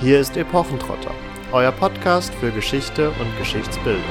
[0.00, 1.14] Hier ist Epochentrotter,
[1.52, 4.02] euer Podcast für Geschichte und Geschichtsbildung.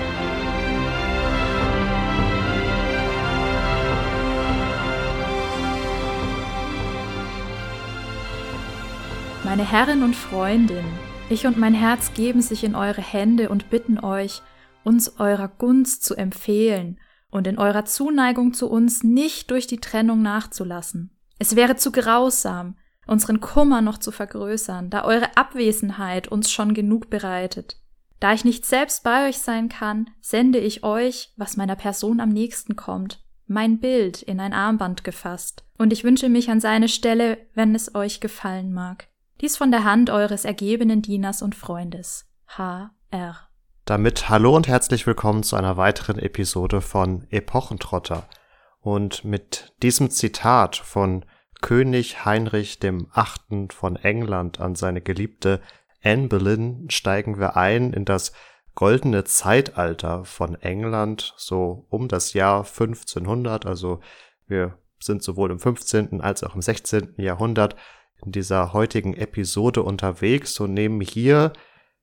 [9.43, 10.85] Meine Herrin und Freundin,
[11.29, 14.41] ich und mein Herz geben sich in eure Hände und bitten euch,
[14.85, 16.97] uns eurer Gunst zu empfehlen
[17.29, 21.11] und in eurer Zuneigung zu uns nicht durch die Trennung nachzulassen.
[21.39, 27.09] Es wäre zu grausam, unseren Kummer noch zu vergrößern, da eure Abwesenheit uns schon genug
[27.09, 27.77] bereitet.
[28.19, 32.29] Da ich nicht selbst bei euch sein kann, sende ich euch, was meiner Person am
[32.29, 37.37] nächsten kommt, mein Bild in ein Armband gefasst, und ich wünsche mich an seine Stelle,
[37.53, 39.09] wenn es euch gefallen mag.
[39.41, 42.29] Dies von der Hand eures ergebenen Dieners und Freundes.
[42.47, 42.91] H.
[43.09, 43.49] R.
[43.85, 48.29] Damit hallo und herzlich willkommen zu einer weiteren Episode von Epochentrotter.
[48.79, 51.25] Und mit diesem Zitat von
[51.63, 55.61] König Heinrich dem Achten von England an seine geliebte
[56.03, 58.33] Anne Boleyn steigen wir ein in das
[58.75, 63.65] goldene Zeitalter von England, so um das Jahr 1500.
[63.65, 64.01] Also
[64.45, 66.19] wir sind sowohl im 15.
[66.19, 67.13] als auch im 16.
[67.15, 67.77] Jahrhundert
[68.25, 71.53] in dieser heutigen Episode unterwegs und nehmen hier,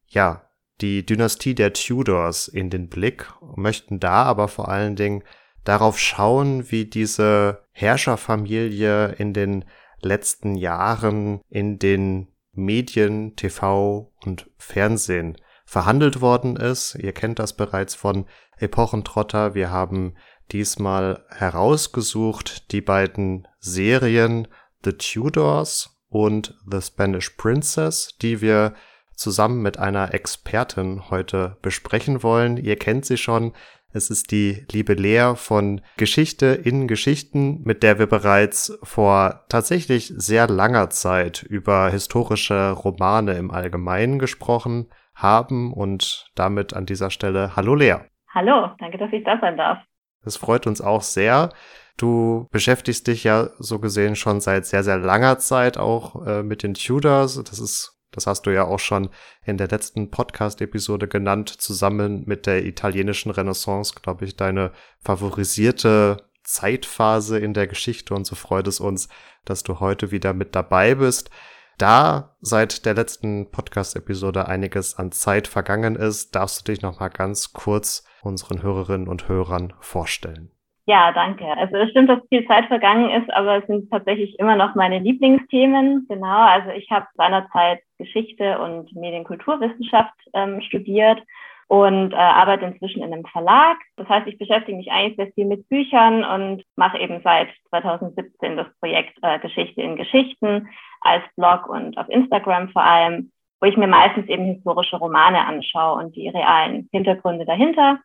[0.07, 0.49] ja,
[0.81, 5.23] die Dynastie der Tudors in den Blick, möchten da aber vor allen Dingen
[5.65, 9.65] darauf schauen, wie diese Herrscherfamilie in den
[10.01, 16.97] letzten Jahren in den Medien, TV und Fernsehen verhandelt worden ist.
[16.97, 18.27] Ihr kennt das bereits von
[18.59, 19.55] Epochentrotter.
[19.55, 20.15] Wir haben
[20.51, 24.49] diesmal herausgesucht die beiden Serien
[24.85, 28.75] The Tudors und The Spanish Princess, die wir
[29.15, 32.57] zusammen mit einer Expertin heute besprechen wollen.
[32.57, 33.53] Ihr kennt sie schon.
[33.93, 40.13] Es ist die liebe Lea von Geschichte in Geschichten, mit der wir bereits vor tatsächlich
[40.17, 47.57] sehr langer Zeit über historische Romane im Allgemeinen gesprochen haben und damit an dieser Stelle
[47.57, 47.97] Hallo Lea.
[48.33, 49.79] Hallo, danke, dass ich da sein darf.
[50.25, 51.51] Es freut uns auch sehr.
[51.97, 56.63] Du beschäftigst dich ja so gesehen schon seit sehr, sehr langer Zeit auch äh, mit
[56.63, 57.43] den Tudors.
[57.43, 59.11] Das ist das hast du ja auch schon
[59.45, 67.39] in der letzten Podcast-Episode genannt, zusammen mit der italienischen Renaissance, glaube ich, deine favorisierte Zeitphase
[67.39, 69.09] in der Geschichte und so freut es uns,
[69.45, 71.31] dass du heute wieder mit dabei bist.
[71.79, 77.09] Da seit der letzten Podcast-Episode einiges an Zeit vergangen ist, darfst du dich noch mal
[77.09, 80.51] ganz kurz unseren Hörerinnen und Hörern vorstellen.
[80.91, 81.47] Ja, danke.
[81.57, 84.99] Also es stimmt, dass viel Zeit vergangen ist, aber es sind tatsächlich immer noch meine
[84.99, 86.07] Lieblingsthemen.
[86.09, 91.23] Genau, also ich habe seinerzeit Geschichte und Medienkulturwissenschaft ähm, studiert
[91.69, 93.77] und äh, arbeite inzwischen in einem Verlag.
[93.99, 98.57] Das heißt, ich beschäftige mich eigentlich sehr viel mit Büchern und mache eben seit 2017
[98.57, 100.69] das Projekt äh, Geschichte in Geschichten
[101.03, 103.31] als Blog und auf Instagram vor allem,
[103.61, 108.01] wo ich mir meistens eben historische Romane anschaue und die realen Hintergründe dahinter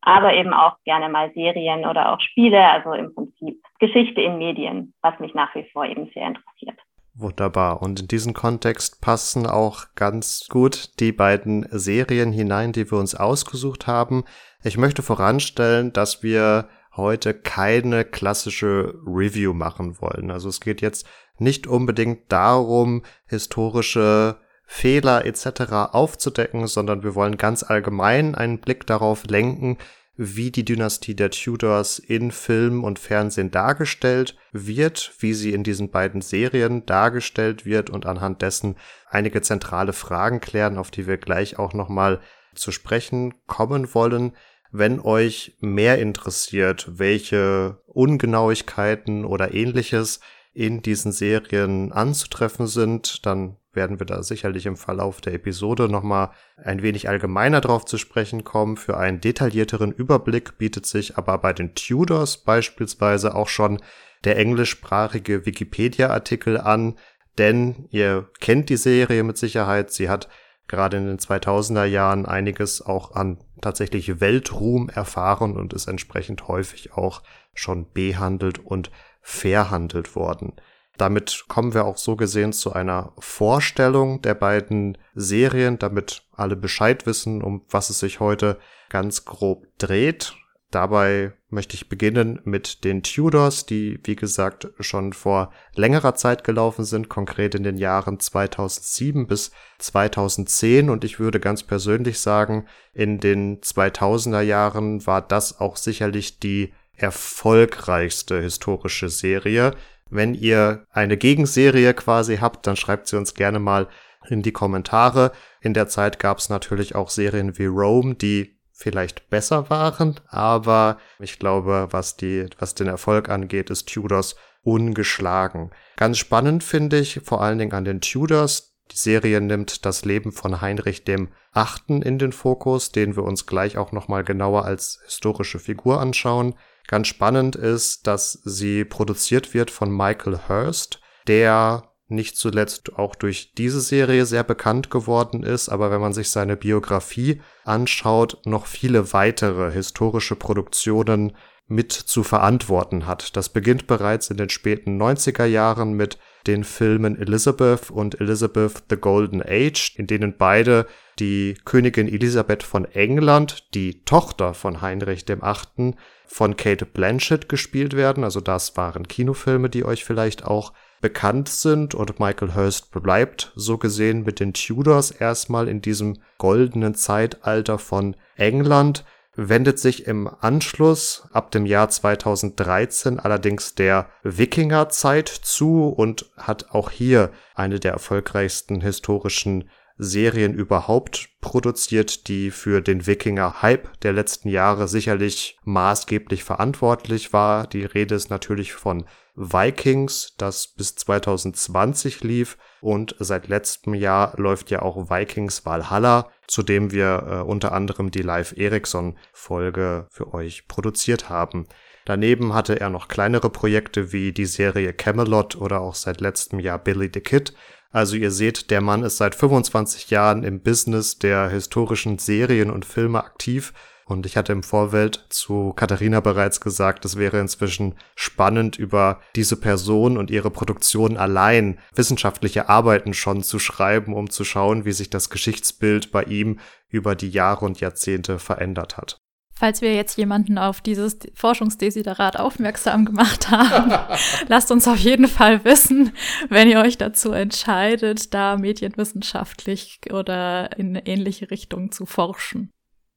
[0.00, 4.94] aber eben auch gerne mal Serien oder auch Spiele, also im Prinzip Geschichte in Medien,
[5.02, 6.78] was mich nach wie vor eben sehr interessiert.
[7.18, 7.80] Wunderbar.
[7.80, 13.14] Und in diesen Kontext passen auch ganz gut die beiden Serien hinein, die wir uns
[13.14, 14.24] ausgesucht haben.
[14.62, 20.30] Ich möchte voranstellen, dass wir heute keine klassische Review machen wollen.
[20.30, 21.08] Also es geht jetzt
[21.38, 25.72] nicht unbedingt darum, historische Fehler etc.
[25.92, 29.78] aufzudecken, sondern wir wollen ganz allgemein einen Blick darauf lenken,
[30.16, 35.90] wie die Dynastie der Tudors in Film und Fernsehen dargestellt wird, wie sie in diesen
[35.90, 38.76] beiden Serien dargestellt wird und anhand dessen
[39.10, 42.20] einige zentrale Fragen klären, auf die wir gleich auch nochmal
[42.54, 44.32] zu sprechen kommen wollen.
[44.72, 50.20] Wenn euch mehr interessiert, welche Ungenauigkeiten oder ähnliches
[50.54, 56.30] in diesen Serien anzutreffen sind, dann werden wir da sicherlich im Verlauf der Episode nochmal
[56.56, 58.76] ein wenig allgemeiner drauf zu sprechen kommen.
[58.76, 63.80] Für einen detaillierteren Überblick bietet sich aber bei den Tudors beispielsweise auch schon
[64.24, 66.98] der englischsprachige Wikipedia-Artikel an,
[67.38, 69.92] denn ihr kennt die Serie mit Sicherheit.
[69.92, 70.28] Sie hat
[70.68, 76.92] gerade in den 2000er Jahren einiges auch an tatsächlich Weltruhm erfahren und ist entsprechend häufig
[76.94, 77.22] auch
[77.54, 78.90] schon behandelt und
[79.20, 80.54] verhandelt worden.
[80.98, 87.06] Damit kommen wir auch so gesehen zu einer Vorstellung der beiden Serien, damit alle Bescheid
[87.06, 88.58] wissen, um was es sich heute
[88.88, 90.34] ganz grob dreht.
[90.70, 96.84] Dabei möchte ich beginnen mit den Tudors, die wie gesagt schon vor längerer Zeit gelaufen
[96.84, 103.20] sind, konkret in den Jahren 2007 bis 2010 und ich würde ganz persönlich sagen, in
[103.20, 109.72] den 2000er Jahren war das auch sicherlich die erfolgreichste historische Serie,
[110.08, 113.88] wenn ihr eine Gegenserie quasi habt, dann schreibt sie uns gerne mal
[114.28, 115.32] in die Kommentare.
[115.60, 120.98] In der Zeit gab es natürlich auch Serien wie Rome, die vielleicht besser waren, aber
[121.18, 125.70] ich glaube, was die, was den Erfolg angeht, ist Tudors ungeschlagen.
[125.96, 128.74] Ganz spannend finde ich vor allen Dingen an den Tudors.
[128.92, 133.46] Die Serie nimmt das Leben von Heinrich dem Achten in den Fokus, den wir uns
[133.46, 136.54] gleich auch nochmal genauer als historische Figur anschauen.
[136.88, 143.52] Ganz spannend ist, dass sie produziert wird von Michael Hurst, der nicht zuletzt auch durch
[143.54, 149.12] diese Serie sehr bekannt geworden ist, aber wenn man sich seine Biografie anschaut, noch viele
[149.12, 151.36] weitere historische Produktionen
[151.66, 153.36] mit zu verantworten hat.
[153.36, 158.96] Das beginnt bereits in den späten 90er Jahren mit den Filmen Elizabeth und Elizabeth the
[158.96, 160.86] Golden Age, in denen beide
[161.18, 165.96] die Königin Elisabeth von England, die Tochter von Heinrich Achten,
[166.26, 168.24] von Kate Blanchett gespielt werden.
[168.24, 173.78] Also das waren Kinofilme, die euch vielleicht auch bekannt sind und Michael Hurst bleibt so
[173.78, 179.04] gesehen mit den Tudors erstmal in diesem goldenen Zeitalter von England,
[179.36, 186.90] wendet sich im Anschluss ab dem Jahr 2013 allerdings der Wikingerzeit zu und hat auch
[186.90, 189.68] hier eine der erfolgreichsten historischen
[189.98, 197.66] Serien überhaupt produziert, die für den Wikinger-Hype der letzten Jahre sicherlich maßgeblich verantwortlich war.
[197.66, 199.06] Die Rede ist natürlich von
[199.36, 206.62] Vikings, das bis 2020 lief und seit letztem Jahr läuft ja auch Vikings Valhalla, zu
[206.62, 211.66] dem wir äh, unter anderem die Live Ericsson Folge für euch produziert haben.
[212.06, 216.78] Daneben hatte er noch kleinere Projekte wie die Serie Camelot oder auch seit letztem Jahr
[216.78, 217.52] Billy the Kid,
[217.90, 222.84] also ihr seht, der Mann ist seit 25 Jahren im Business der historischen Serien und
[222.84, 223.72] Filme aktiv.
[224.08, 229.56] Und ich hatte im Vorfeld zu Katharina bereits gesagt, es wäre inzwischen spannend, über diese
[229.56, 235.10] Person und ihre Produktion allein wissenschaftliche Arbeiten schon zu schreiben, um zu schauen, wie sich
[235.10, 239.25] das Geschichtsbild bei ihm über die Jahre und Jahrzehnte verändert hat.
[239.58, 243.90] Falls wir jetzt jemanden auf dieses Forschungsdesiderat aufmerksam gemacht haben,
[244.48, 246.12] lasst uns auf jeden Fall wissen,
[246.50, 252.70] wenn ihr euch dazu entscheidet, da medienwissenschaftlich oder in ähnliche Richtungen zu forschen.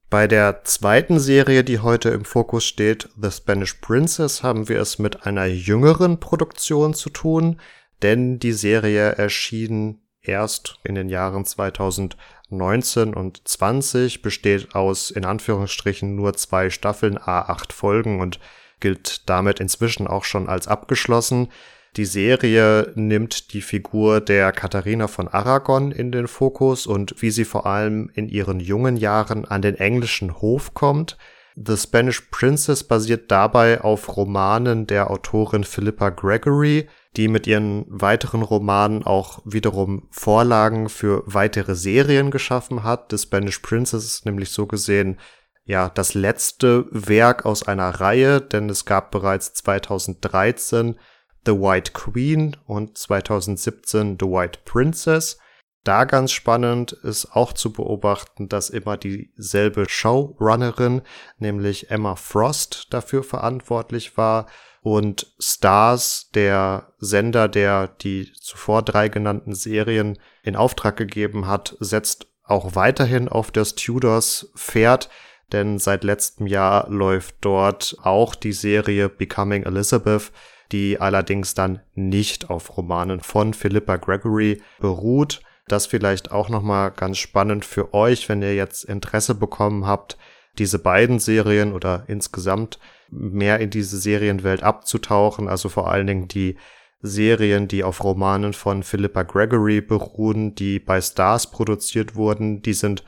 [0.09, 4.97] Bei der zweiten Serie, die heute im Fokus steht, The Spanish Princess, haben wir es
[4.97, 7.59] mit einer jüngeren Produktion zu tun,
[8.01, 12.15] denn die Serie erschien erst in den Jahren 2000
[12.49, 18.39] 19 und 20 besteht aus in Anführungsstrichen nur zwei Staffeln A8 Folgen und
[18.79, 21.49] gilt damit inzwischen auch schon als abgeschlossen.
[21.97, 27.45] Die Serie nimmt die Figur der Katharina von Aragon in den Fokus und wie sie
[27.45, 31.17] vor allem in ihren jungen Jahren an den englischen Hof kommt.
[31.55, 36.87] The Spanish Princess basiert dabei auf Romanen der Autorin Philippa Gregory,
[37.17, 43.11] die mit ihren weiteren Romanen auch wiederum Vorlagen für weitere Serien geschaffen hat.
[43.11, 45.19] The Spanish Princess ist nämlich so gesehen
[45.65, 50.99] ja das letzte Werk aus einer Reihe, denn es gab bereits 2013
[51.45, 55.37] The White Queen und 2017 The White Princess.
[55.83, 61.01] Da ganz spannend ist auch zu beobachten, dass immer dieselbe Showrunnerin,
[61.37, 64.47] nämlich Emma Frost, dafür verantwortlich war
[64.81, 72.27] und Stars, der Sender, der die zuvor drei genannten Serien in Auftrag gegeben hat, setzt
[72.43, 75.09] auch weiterhin auf das Tudors Pferd,
[75.51, 80.31] denn seit letztem Jahr läuft dort auch die Serie Becoming Elizabeth,
[80.71, 85.41] die allerdings dann nicht auf Romanen von Philippa Gregory beruht.
[85.67, 90.17] Das vielleicht auch nochmal ganz spannend für euch, wenn ihr jetzt Interesse bekommen habt,
[90.57, 92.79] diese beiden Serien oder insgesamt
[93.11, 96.57] mehr in diese Serienwelt abzutauchen, also vor allen Dingen die
[97.01, 103.03] Serien, die auf Romanen von Philippa Gregory beruhen, die bei Stars produziert wurden, die sind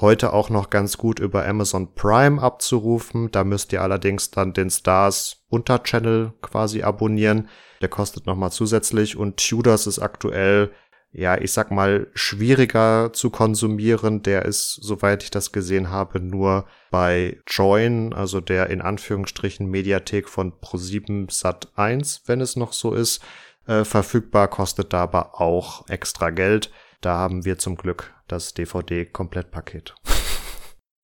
[0.00, 3.30] heute auch noch ganz gut über Amazon Prime abzurufen.
[3.30, 7.48] Da müsst ihr allerdings dann den Stars Unterchannel quasi abonnieren.
[7.80, 10.70] Der kostet nochmal zusätzlich und Tudors ist aktuell
[11.18, 14.22] ja, ich sag mal, schwieriger zu konsumieren.
[14.22, 20.28] Der ist, soweit ich das gesehen habe, nur bei Join, also der in Anführungsstrichen Mediathek
[20.28, 23.24] von Pro7 Sat 1, wenn es noch so ist,
[23.66, 26.70] äh, verfügbar, kostet da aber auch extra Geld.
[27.00, 29.94] Da haben wir zum Glück das DVD-Komplettpaket.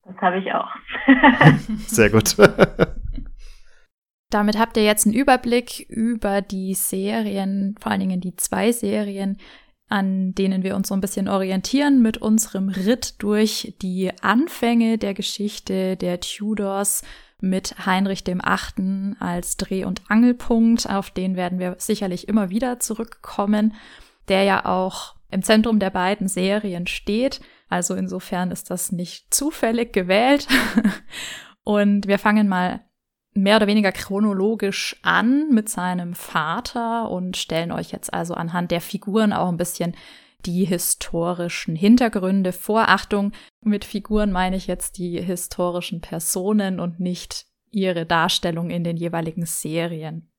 [0.05, 0.69] Das habe ich auch.
[1.87, 2.35] Sehr gut.
[4.29, 9.37] Damit habt ihr jetzt einen Überblick über die Serien, vor allen Dingen die zwei Serien,
[9.89, 15.13] an denen wir uns so ein bisschen orientieren mit unserem Ritt durch die Anfänge der
[15.13, 17.03] Geschichte der Tudors
[17.39, 20.89] mit Heinrich dem Achten als Dreh- und Angelpunkt.
[20.89, 23.73] Auf den werden wir sicherlich immer wieder zurückkommen,
[24.29, 27.41] der ja auch im Zentrum der beiden Serien steht.
[27.67, 30.47] Also insofern ist das nicht zufällig gewählt.
[31.63, 32.81] Und wir fangen mal
[33.33, 38.81] mehr oder weniger chronologisch an mit seinem Vater und stellen euch jetzt also anhand der
[38.81, 39.95] Figuren auch ein bisschen
[40.45, 42.89] die historischen Hintergründe vor.
[42.89, 48.97] Achtung, mit Figuren meine ich jetzt die historischen Personen und nicht ihre Darstellung in den
[48.97, 50.29] jeweiligen Serien.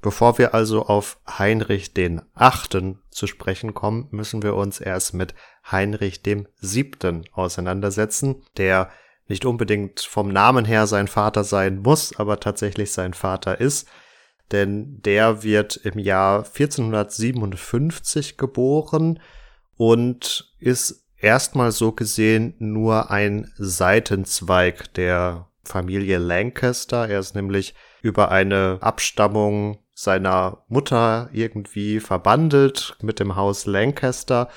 [0.00, 5.32] Bevor wir also auf Heinrich den Achten zu sprechen kommen, müssen wir uns erst mit
[5.70, 8.90] Heinrich dem Siebten auseinandersetzen, der
[9.28, 13.88] nicht unbedingt vom Namen her sein Vater sein muss, aber tatsächlich sein Vater ist.
[14.50, 19.20] Denn der wird im Jahr 1457 geboren
[19.76, 27.08] und ist erstmal so gesehen nur ein Seitenzweig der Familie Lancaster.
[27.08, 34.48] Er ist nämlich über eine Abstammung seiner Mutter irgendwie verbandelt mit dem Haus Lancaster.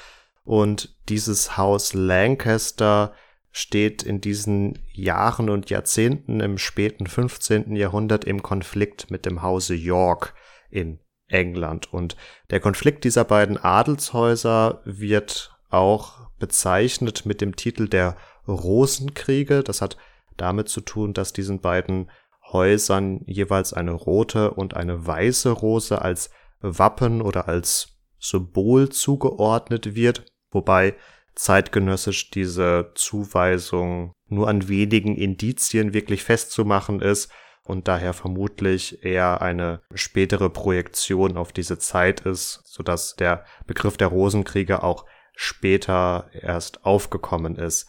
[0.43, 3.13] Und dieses Haus Lancaster
[3.57, 7.73] steht in diesen Jahren und Jahrzehnten im späten 15.
[7.77, 10.33] Jahrhundert im Konflikt mit dem Hause York
[10.69, 11.93] in England.
[11.93, 12.17] Und
[12.49, 19.63] der Konflikt dieser beiden Adelshäuser wird auch bezeichnet mit dem Titel der Rosenkriege.
[19.63, 19.95] Das hat
[20.35, 22.11] damit zu tun, dass diesen beiden
[22.51, 30.25] Häusern jeweils eine rote und eine weiße Rose als Wappen oder als Symbol zugeordnet wird,
[30.51, 30.95] wobei
[31.35, 37.31] zeitgenössisch diese Zuweisung nur an wenigen Indizien wirklich festzumachen ist
[37.63, 43.97] und daher vermutlich eher eine spätere Projektion auf diese Zeit ist, so dass der Begriff
[43.97, 47.87] der Rosenkriege auch später erst aufgekommen ist.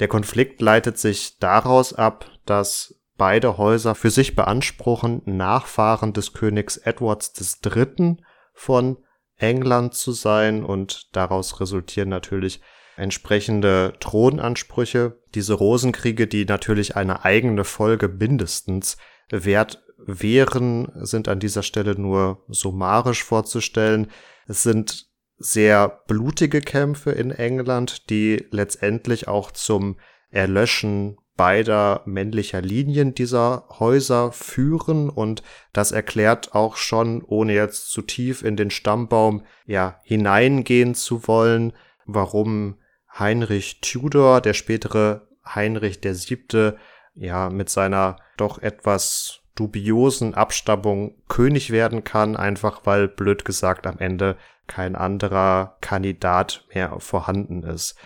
[0.00, 6.76] Der Konflikt leitet sich daraus ab, dass beide Häuser für sich beanspruchen, Nachfahren des Königs
[6.76, 8.16] Edwards III.
[8.52, 8.98] von
[9.36, 12.60] England zu sein und daraus resultieren natürlich
[12.96, 15.18] entsprechende Thronansprüche.
[15.34, 18.96] Diese Rosenkriege, die natürlich eine eigene Folge mindestens
[19.30, 24.08] wert wären, sind an dieser Stelle nur summarisch vorzustellen.
[24.46, 25.06] Es sind
[25.38, 29.98] sehr blutige Kämpfe in England, die letztendlich auch zum
[30.30, 38.02] Erlöschen beider männlicher Linien dieser Häuser führen und das erklärt auch schon, ohne jetzt zu
[38.02, 41.72] tief in den Stammbaum ja hineingehen zu wollen,
[42.04, 42.76] warum
[43.18, 46.78] Heinrich Tudor, der spätere Heinrich der Siebte,
[47.14, 53.98] ja mit seiner doch etwas dubiosen Abstammung König werden kann, einfach weil blöd gesagt am
[53.98, 57.96] Ende kein anderer Kandidat mehr vorhanden ist.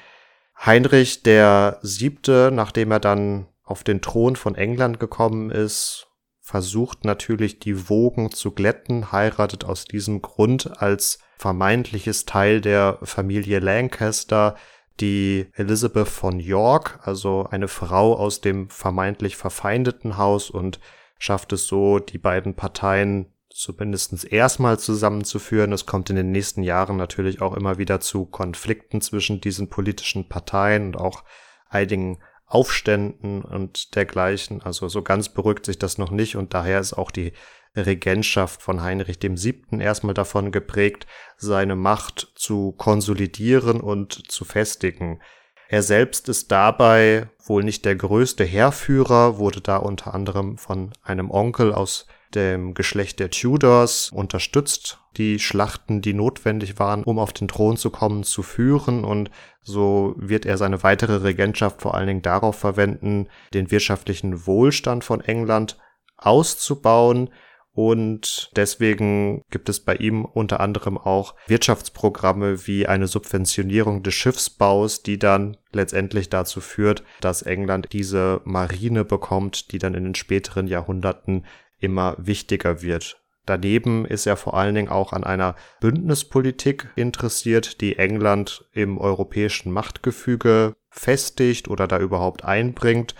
[0.64, 6.08] Heinrich der Siebte, nachdem er dann auf den Thron von England gekommen ist,
[6.40, 13.58] versucht natürlich die Wogen zu glätten, heiratet aus diesem Grund als vermeintliches Teil der Familie
[13.58, 14.56] Lancaster
[15.00, 20.80] die Elizabeth von York, also eine Frau aus dem vermeintlich verfeindeten Haus und
[21.18, 25.72] schafft es so, die beiden Parteien zumindest erstmal zusammenzuführen.
[25.72, 30.28] Es kommt in den nächsten Jahren natürlich auch immer wieder zu Konflikten zwischen diesen politischen
[30.28, 31.24] Parteien und auch
[31.68, 34.62] einigen Aufständen und dergleichen.
[34.62, 37.32] Also so ganz beruhigt sich das noch nicht und daher ist auch die
[37.76, 41.06] Regentschaft von Heinrich Siebten erstmal davon geprägt,
[41.36, 45.20] seine Macht zu konsolidieren und zu festigen.
[45.68, 51.30] Er selbst ist dabei wohl nicht der größte Heerführer, wurde da unter anderem von einem
[51.30, 57.48] Onkel aus dem Geschlecht der Tudors unterstützt, die Schlachten, die notwendig waren, um auf den
[57.48, 59.04] Thron zu kommen, zu führen.
[59.04, 59.30] Und
[59.62, 65.20] so wird er seine weitere Regentschaft vor allen Dingen darauf verwenden, den wirtschaftlichen Wohlstand von
[65.20, 65.78] England
[66.16, 67.30] auszubauen,
[67.76, 75.02] und deswegen gibt es bei ihm unter anderem auch Wirtschaftsprogramme wie eine Subventionierung des Schiffsbaus,
[75.02, 80.68] die dann letztendlich dazu führt, dass England diese Marine bekommt, die dann in den späteren
[80.68, 81.44] Jahrhunderten
[81.78, 83.20] immer wichtiger wird.
[83.44, 89.70] Daneben ist er vor allen Dingen auch an einer Bündnispolitik interessiert, die England im europäischen
[89.70, 93.14] Machtgefüge festigt oder da überhaupt einbringt.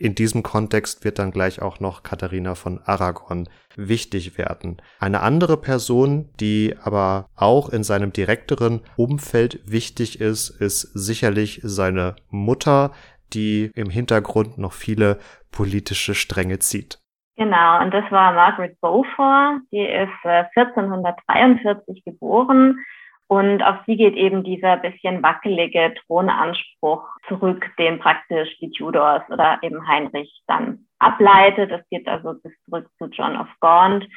[0.00, 4.80] In diesem Kontext wird dann gleich auch noch Katharina von Aragon wichtig werden.
[5.00, 12.14] Eine andere Person, die aber auch in seinem direkteren Umfeld wichtig ist, ist sicherlich seine
[12.30, 12.92] Mutter,
[13.34, 15.18] die im Hintergrund noch viele
[15.50, 17.00] politische Stränge zieht.
[17.36, 22.78] Genau, und das war Margaret Beaufort, die ist 1443 äh, geboren
[23.28, 29.58] und auf sie geht eben dieser bisschen wackelige Thronanspruch zurück, den praktisch die Tudors oder
[29.62, 31.70] eben Heinrich dann ableitet.
[31.70, 34.08] Das geht also bis zurück zu John of Gaunt.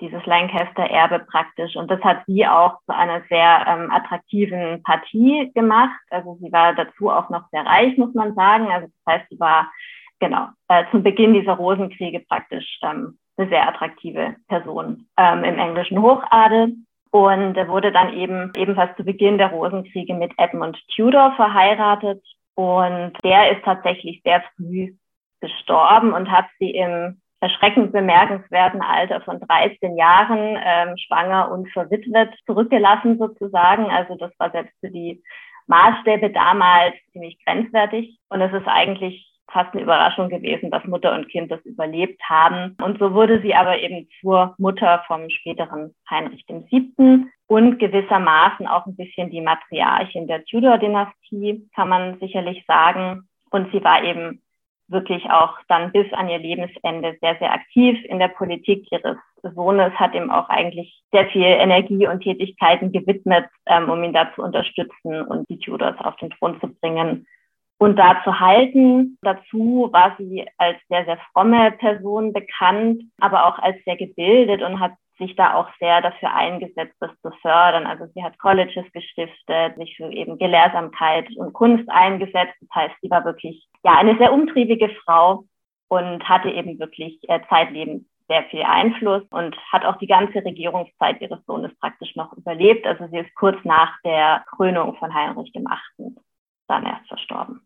[0.00, 1.76] dieses Lancaster-Erbe praktisch.
[1.76, 6.00] Und das hat sie auch zu einer sehr ähm, attraktiven Partie gemacht.
[6.08, 8.70] Also sie war dazu auch noch sehr reich, muss man sagen.
[8.70, 9.70] Also das heißt, sie war
[10.18, 16.00] genau äh, zum Beginn dieser Rosenkriege praktisch ähm, eine sehr attraktive Person ähm, im englischen
[16.00, 16.76] Hochadel
[17.10, 22.22] und wurde dann eben ebenfalls zu Beginn der Rosenkriege mit Edmund Tudor verheiratet.
[22.54, 24.94] Und der ist tatsächlich sehr früh
[25.40, 32.34] gestorben und hat sie im erschreckend bemerkenswerten Alter von 13 Jahren ähm, schwanger und verwitwet
[32.46, 33.86] zurückgelassen sozusagen.
[33.90, 35.22] Also das war selbst für die
[35.66, 38.18] Maßstäbe damals ziemlich grenzwertig.
[38.28, 42.76] Und es ist eigentlich fast eine Überraschung gewesen, dass Mutter und Kind das überlebt haben.
[42.82, 47.26] Und so wurde sie aber eben zur Mutter vom späteren Heinrich VII.
[47.46, 53.28] und gewissermaßen auch ein bisschen die Matriarchin der Tudor-Dynastie, kann man sicherlich sagen.
[53.50, 54.40] Und sie war eben
[54.90, 59.16] wirklich auch dann bis an ihr Lebensende sehr, sehr aktiv in der Politik ihres
[59.54, 64.32] Sohnes, hat ihm auch eigentlich sehr viel Energie und Tätigkeiten gewidmet, ähm, um ihn da
[64.34, 67.26] zu unterstützen und die Tudors auf den Thron zu bringen
[67.80, 69.18] und da zu halten.
[69.22, 74.78] Dazu war sie als sehr, sehr fromme Person bekannt, aber auch als sehr gebildet und
[74.78, 77.86] hat sich da auch sehr dafür eingesetzt, das zu fördern.
[77.86, 82.54] Also sie hat Colleges gestiftet, sich für eben Gelehrsamkeit und Kunst eingesetzt.
[82.60, 85.44] Das heißt, sie war wirklich ja eine sehr umtriebige Frau
[85.88, 91.20] und hatte eben wirklich äh, zeitlebens sehr viel Einfluss und hat auch die ganze Regierungszeit
[91.20, 92.86] ihres Sohnes praktisch noch überlebt.
[92.86, 96.14] Also sie ist kurz nach der Krönung von Heinrich VIII.
[96.68, 97.62] dann erst verstorben.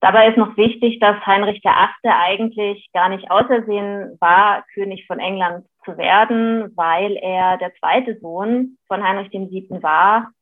[0.00, 2.10] Dabei ist noch wichtig, dass Heinrich VIII.
[2.10, 8.78] eigentlich gar nicht ausersehen war, König von England zu werden, weil er der zweite Sohn
[8.88, 9.82] von Heinrich VII.
[9.82, 10.32] war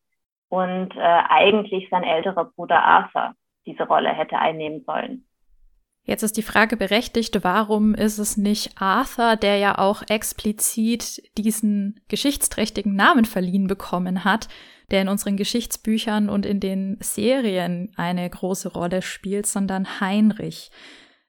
[0.49, 3.35] und äh, eigentlich sein älterer Bruder Arthur
[3.67, 5.28] diese Rolle hätte einnehmen sollen.
[6.09, 12.00] Jetzt ist die Frage berechtigt, warum ist es nicht Arthur, der ja auch explizit diesen
[12.09, 14.49] geschichtsträchtigen Namen verliehen bekommen hat,
[14.91, 20.71] der in unseren Geschichtsbüchern und in den Serien eine große Rolle spielt, sondern Heinrich.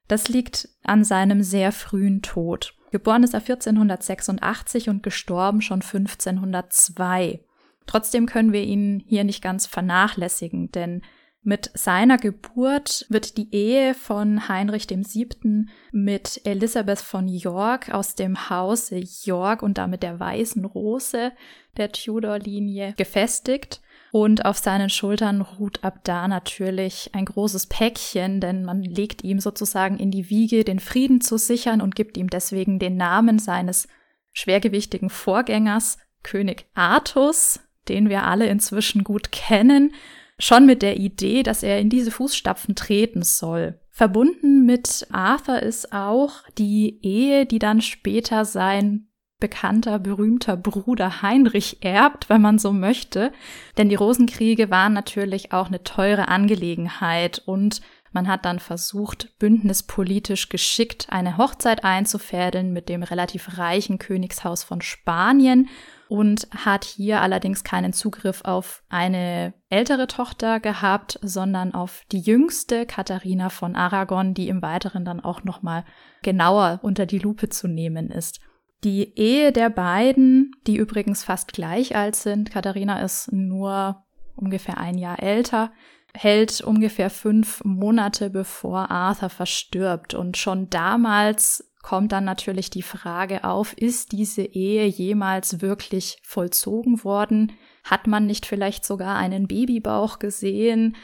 [0.08, 2.72] Das liegt an seinem sehr frühen Tod.
[2.90, 7.40] Geboren ist er 1486 und gestorben schon 1502.
[7.84, 11.02] Trotzdem können wir ihn hier nicht ganz vernachlässigen, denn
[11.42, 15.66] mit seiner Geburt wird die Ehe von Heinrich VII.
[15.90, 21.32] mit Elisabeth von York aus dem Hause York und damit der Weißen Rose
[21.78, 23.80] der Tudor-Linie gefestigt.
[24.12, 29.40] Und auf seinen Schultern ruht ab da natürlich ein großes Päckchen, denn man legt ihm
[29.40, 33.88] sozusagen in die Wiege, den Frieden zu sichern und gibt ihm deswegen den Namen seines
[34.32, 39.94] schwergewichtigen Vorgängers, König Artus, den wir alle inzwischen gut kennen
[40.40, 43.78] schon mit der Idee, dass er in diese Fußstapfen treten soll.
[43.90, 49.06] Verbunden mit Arthur ist auch die Ehe, die dann später sein
[49.38, 53.32] bekannter, berühmter Bruder Heinrich erbt, wenn man so möchte.
[53.78, 57.80] Denn die Rosenkriege waren natürlich auch eine teure Angelegenheit und
[58.12, 64.82] man hat dann versucht, bündnispolitisch geschickt eine Hochzeit einzufädeln mit dem relativ reichen Königshaus von
[64.82, 65.68] Spanien
[66.10, 72.84] und hat hier allerdings keinen Zugriff auf eine ältere Tochter gehabt, sondern auf die jüngste
[72.84, 75.84] Katharina von Aragon, die im Weiteren dann auch noch mal
[76.22, 78.40] genauer unter die Lupe zu nehmen ist.
[78.82, 84.02] Die Ehe der beiden, die übrigens fast gleich alt sind, Katharina ist nur
[84.34, 85.70] ungefähr ein Jahr älter,
[86.12, 90.14] hält ungefähr fünf Monate bevor Arthur verstirbt.
[90.14, 97.04] Und schon damals kommt dann natürlich die Frage auf, ist diese Ehe jemals wirklich vollzogen
[97.04, 97.52] worden?
[97.84, 100.96] Hat man nicht vielleicht sogar einen Babybauch gesehen?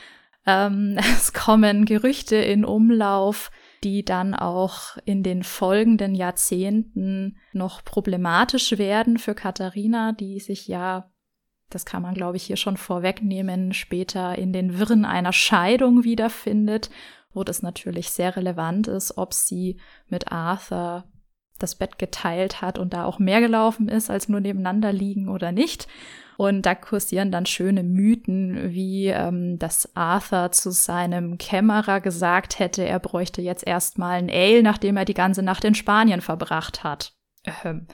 [0.47, 3.51] Ähm, es kommen Gerüchte in Umlauf,
[3.85, 11.11] die dann auch in den folgenden Jahrzehnten noch problematisch werden für Katharina, die sich ja,
[11.71, 16.91] das kann man glaube ich hier schon vorwegnehmen, später in den Wirren einer Scheidung wiederfindet
[17.37, 21.05] wo das natürlich sehr relevant ist, ob sie mit Arthur
[21.59, 25.53] das Bett geteilt hat und da auch mehr gelaufen ist als nur nebeneinander liegen oder
[25.53, 25.87] nicht.
[26.37, 32.85] Und da kursieren dann schöne Mythen, wie ähm, dass Arthur zu seinem Kämmerer gesagt hätte,
[32.85, 37.15] er bräuchte jetzt erstmal ein Ale, nachdem er die ganze Nacht in Spanien verbracht hat.
[37.65, 37.87] Ähm.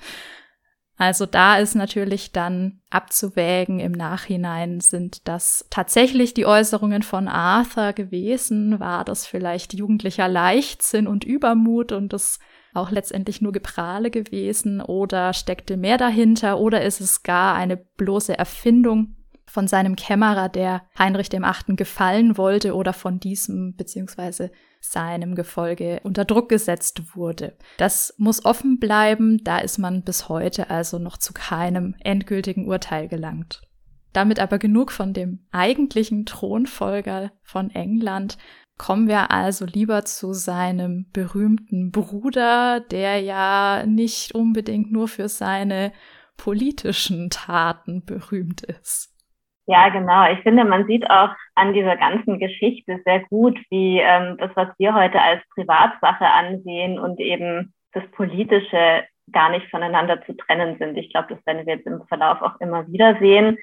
[1.03, 7.93] Also da ist natürlich dann abzuwägen im Nachhinein, sind das tatsächlich die Äußerungen von Arthur
[7.93, 8.79] gewesen?
[8.79, 12.39] War das vielleicht jugendlicher Leichtsinn und Übermut und das
[12.73, 14.81] auch letztendlich nur Geprahle gewesen?
[14.81, 16.61] Oder steckte mehr dahinter?
[16.61, 19.17] Oder ist es gar eine bloße Erfindung
[19.53, 26.01] von seinem Kämmerer, der Heinrich dem Achten gefallen wollte oder von diesem beziehungsweise seinem Gefolge
[26.05, 27.59] unter Druck gesetzt wurde.
[27.77, 33.09] Das muss offen bleiben, da ist man bis heute also noch zu keinem endgültigen Urteil
[33.09, 33.61] gelangt.
[34.15, 38.39] Damit aber genug von dem eigentlichen Thronfolger von England.
[38.79, 45.93] Kommen wir also lieber zu seinem berühmten Bruder, der ja nicht unbedingt nur für seine
[46.39, 49.12] politischen Taten berühmt ist.
[49.73, 50.31] Ja, genau.
[50.31, 54.69] Ich finde, man sieht auch an dieser ganzen Geschichte sehr gut, wie ähm, das, was
[54.77, 60.99] wir heute als Privatsache ansehen und eben das Politische gar nicht voneinander zu trennen sind.
[60.99, 63.57] Ich glaube, das werden wir jetzt im Verlauf auch immer wieder sehen.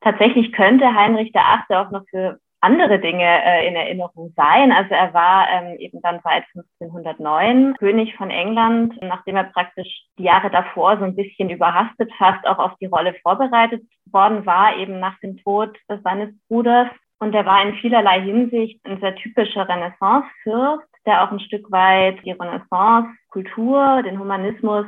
[0.00, 4.72] Tatsächlich könnte Heinrich der Achte auch noch für andere Dinge äh, in Erinnerung sein.
[4.72, 6.44] Also er war ähm, eben dann seit
[6.80, 12.46] 1509 König von England, nachdem er praktisch die Jahre davor so ein bisschen überhastet fast
[12.46, 16.88] auch auf die Rolle vorbereitet worden war, eben nach dem Tod seines Bruders.
[17.18, 22.24] Und er war in vielerlei Hinsicht ein sehr typischer Renaissance-Fürst, der auch ein Stück weit
[22.24, 24.86] die Renaissance-Kultur, den Humanismus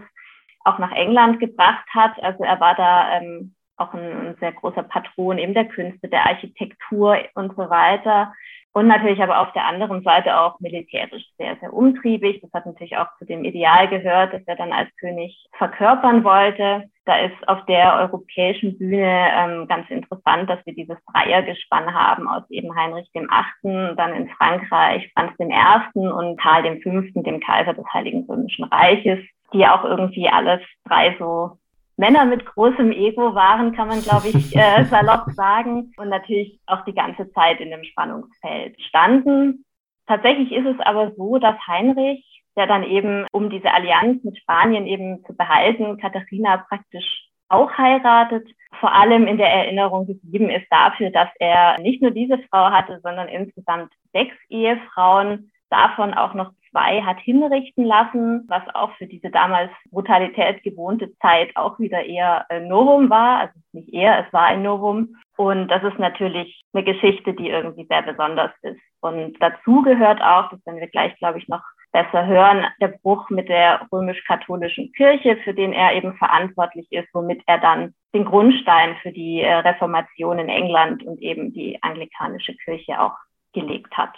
[0.65, 2.13] auch nach England gebracht hat.
[2.23, 6.27] Also er war da ähm, auch ein, ein sehr großer Patron eben der Künste, der
[6.27, 8.33] Architektur und so weiter.
[8.77, 12.43] Und natürlich aber auf der anderen Seite auch militärisch sehr, sehr umtriebig.
[12.43, 16.85] Das hat natürlich auch zu dem Ideal gehört, das er dann als König verkörpern wollte.
[17.07, 22.43] Da ist auf der europäischen Bühne ähm, ganz interessant, dass wir dieses Dreiergespann haben aus
[22.51, 27.41] eben Heinrich dem Achten, dann in Frankreich Franz dem Ersten und Karl dem Fünften, dem
[27.41, 29.21] Kaiser des Heiligen Römischen Reiches,
[29.55, 31.57] die auch irgendwie alles drei so
[31.97, 35.93] Männer mit großem Ego waren, kann man, glaube ich, äh, salopp sagen.
[35.97, 39.65] Und natürlich auch die ganze Zeit in dem Spannungsfeld standen.
[40.07, 44.87] Tatsächlich ist es aber so, dass Heinrich, der dann eben, um diese Allianz mit Spanien
[44.87, 48.49] eben zu behalten, Katharina praktisch auch heiratet,
[48.81, 53.01] vor allem in der Erinnerung geblieben ist dafür, dass er nicht nur diese Frau hatte,
[53.03, 59.31] sondern insgesamt sechs Ehefrauen, davon auch noch zwei hat hinrichten lassen, was auch für diese
[59.31, 63.41] damals Brutalität gewohnte Zeit auch wieder eher ein Novum war.
[63.41, 65.17] Also nicht eher, es war ein Novum.
[65.37, 68.81] Und das ist natürlich eine Geschichte, die irgendwie sehr besonders ist.
[69.01, 71.63] Und dazu gehört auch, das werden wir gleich, glaube ich, noch
[71.93, 77.43] besser hören, der Bruch mit der römisch-katholischen Kirche, für den er eben verantwortlich ist, womit
[77.47, 83.01] er dann den Grundstein für die äh, Reformation in England und eben die anglikanische Kirche
[83.01, 83.17] auch
[83.55, 84.15] gelegt hat.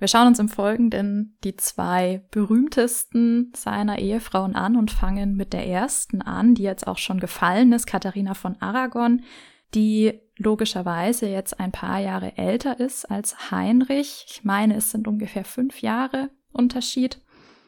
[0.00, 5.66] Wir schauen uns im Folgenden die zwei berühmtesten seiner Ehefrauen an und fangen mit der
[5.66, 9.22] ersten an, die jetzt auch schon gefallen ist, Katharina von Aragon,
[9.74, 14.24] die logischerweise jetzt ein paar Jahre älter ist als Heinrich.
[14.26, 17.20] Ich meine, es sind ungefähr fünf Jahre Unterschied.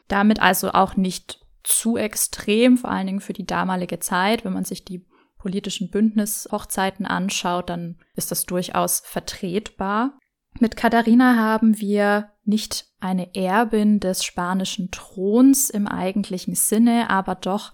[0.07, 4.43] Damit also auch nicht zu extrem, vor allen Dingen für die damalige Zeit.
[4.43, 5.05] Wenn man sich die
[5.37, 10.17] politischen Bündnishochzeiten anschaut, dann ist das durchaus vertretbar.
[10.59, 17.73] Mit Katharina haben wir nicht eine Erbin des spanischen Throns im eigentlichen Sinne, aber doch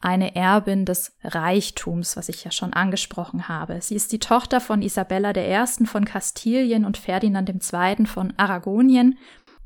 [0.00, 3.80] eine Erbin des Reichtums, was ich ja schon angesprochen habe.
[3.82, 5.84] Sie ist die Tochter von Isabella I.
[5.84, 8.06] von Kastilien und Ferdinand II.
[8.06, 9.18] von Aragonien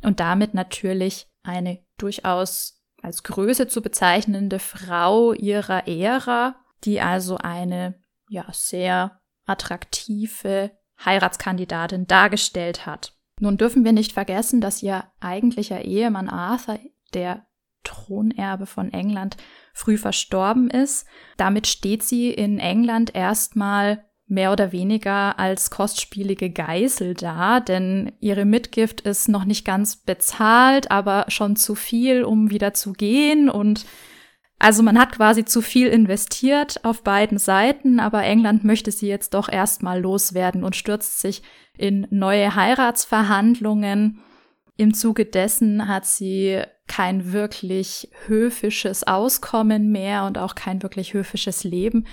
[0.03, 7.95] und damit natürlich eine durchaus als Größe zu bezeichnende Frau ihrer Ära, die also eine
[8.29, 13.15] ja sehr attraktive Heiratskandidatin dargestellt hat.
[13.41, 16.79] Nun dürfen wir nicht vergessen, dass ihr eigentlicher Ehemann Arthur,
[17.15, 17.47] der
[17.83, 19.37] Thronerbe von England,
[19.73, 21.07] früh verstorben ist.
[21.37, 28.45] Damit steht sie in England erstmal mehr oder weniger als kostspielige Geisel da, denn ihre
[28.45, 33.85] Mitgift ist noch nicht ganz bezahlt, aber schon zu viel, um wieder zu gehen und
[34.59, 39.35] also man hat quasi zu viel investiert auf beiden Seiten, aber England möchte sie jetzt
[39.35, 41.43] doch erstmal loswerden und stürzt sich
[41.77, 44.21] in neue Heiratsverhandlungen.
[44.77, 51.65] Im Zuge dessen hat sie kein wirklich höfisches Auskommen mehr und auch kein wirklich höfisches
[51.65, 52.07] Leben.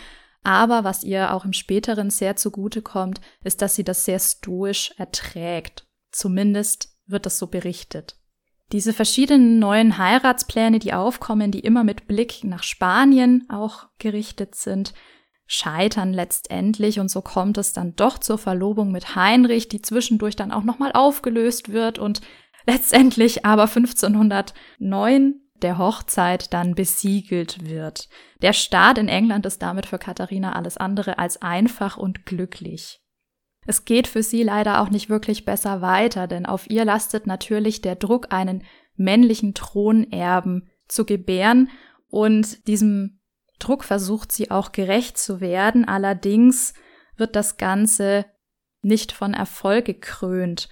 [0.44, 4.94] Aber was ihr auch im späteren sehr zugute kommt, ist, dass sie das sehr stoisch
[4.98, 5.86] erträgt.
[6.12, 8.21] Zumindest wird das so berichtet.
[8.72, 14.94] Diese verschiedenen neuen Heiratspläne, die aufkommen, die immer mit Blick nach Spanien auch gerichtet sind,
[15.46, 20.54] scheitern letztendlich und so kommt es dann doch zur Verlobung mit Heinrich, die zwischendurch dann
[20.54, 22.22] auch nochmal aufgelöst wird und
[22.66, 28.08] letztendlich aber 1509 der Hochzeit dann besiegelt wird.
[28.42, 33.02] Der Staat in England ist damit für Katharina alles andere als einfach und glücklich.
[33.66, 37.82] Es geht für sie leider auch nicht wirklich besser weiter, denn auf ihr lastet natürlich
[37.82, 38.64] der Druck, einen
[38.96, 41.70] männlichen Thronerben zu gebären
[42.10, 43.20] und diesem
[43.60, 45.88] Druck versucht sie auch gerecht zu werden.
[45.88, 46.74] Allerdings
[47.16, 48.26] wird das Ganze
[48.82, 50.68] nicht von Erfolg gekrönt.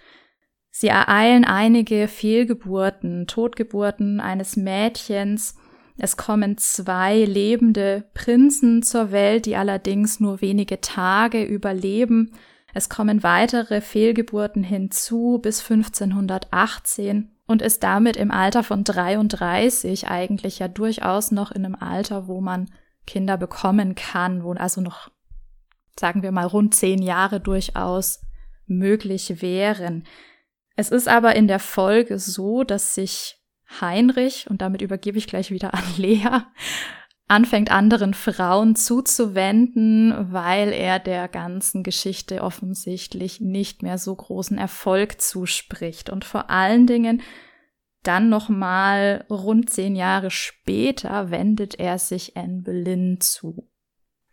[0.71, 5.55] Sie ereilen einige Fehlgeburten, Totgeburten eines Mädchens.
[5.97, 12.31] Es kommen zwei lebende Prinzen zur Welt, die allerdings nur wenige Tage überleben.
[12.73, 20.59] Es kommen weitere Fehlgeburten hinzu bis 1518 und ist damit im Alter von 33 eigentlich
[20.59, 22.69] ja durchaus noch in einem Alter, wo man
[23.07, 25.09] Kinder bekommen kann, wo also noch,
[25.99, 28.21] sagen wir mal, rund zehn Jahre durchaus
[28.67, 30.05] möglich wären.
[30.75, 33.37] Es ist aber in der Folge so, dass sich
[33.81, 36.41] Heinrich, und damit übergebe ich gleich wieder an Lea,
[37.29, 45.21] anfängt anderen Frauen zuzuwenden, weil er der ganzen Geschichte offensichtlich nicht mehr so großen Erfolg
[45.21, 47.21] zuspricht und vor allen Dingen
[48.03, 53.67] dann noch mal rund zehn Jahre später wendet er sich Anne Boleyn zu.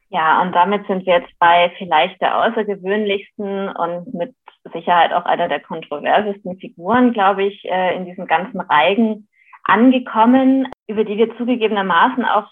[0.09, 4.35] Ja, und damit sind wir jetzt bei vielleicht der außergewöhnlichsten und mit
[4.73, 9.29] Sicherheit auch einer der kontroversesten Figuren, glaube ich, äh, in diesem ganzen Reigen
[9.65, 12.47] angekommen, über die wir zugegebenermaßen auch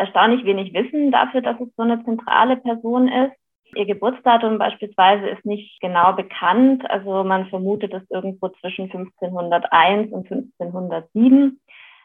[0.00, 3.32] erstaunlich wenig wissen dafür, dass es so eine zentrale Person ist.
[3.76, 6.90] Ihr Geburtsdatum beispielsweise ist nicht genau bekannt.
[6.90, 11.60] Also man vermutet es irgendwo zwischen 1501 und 1507.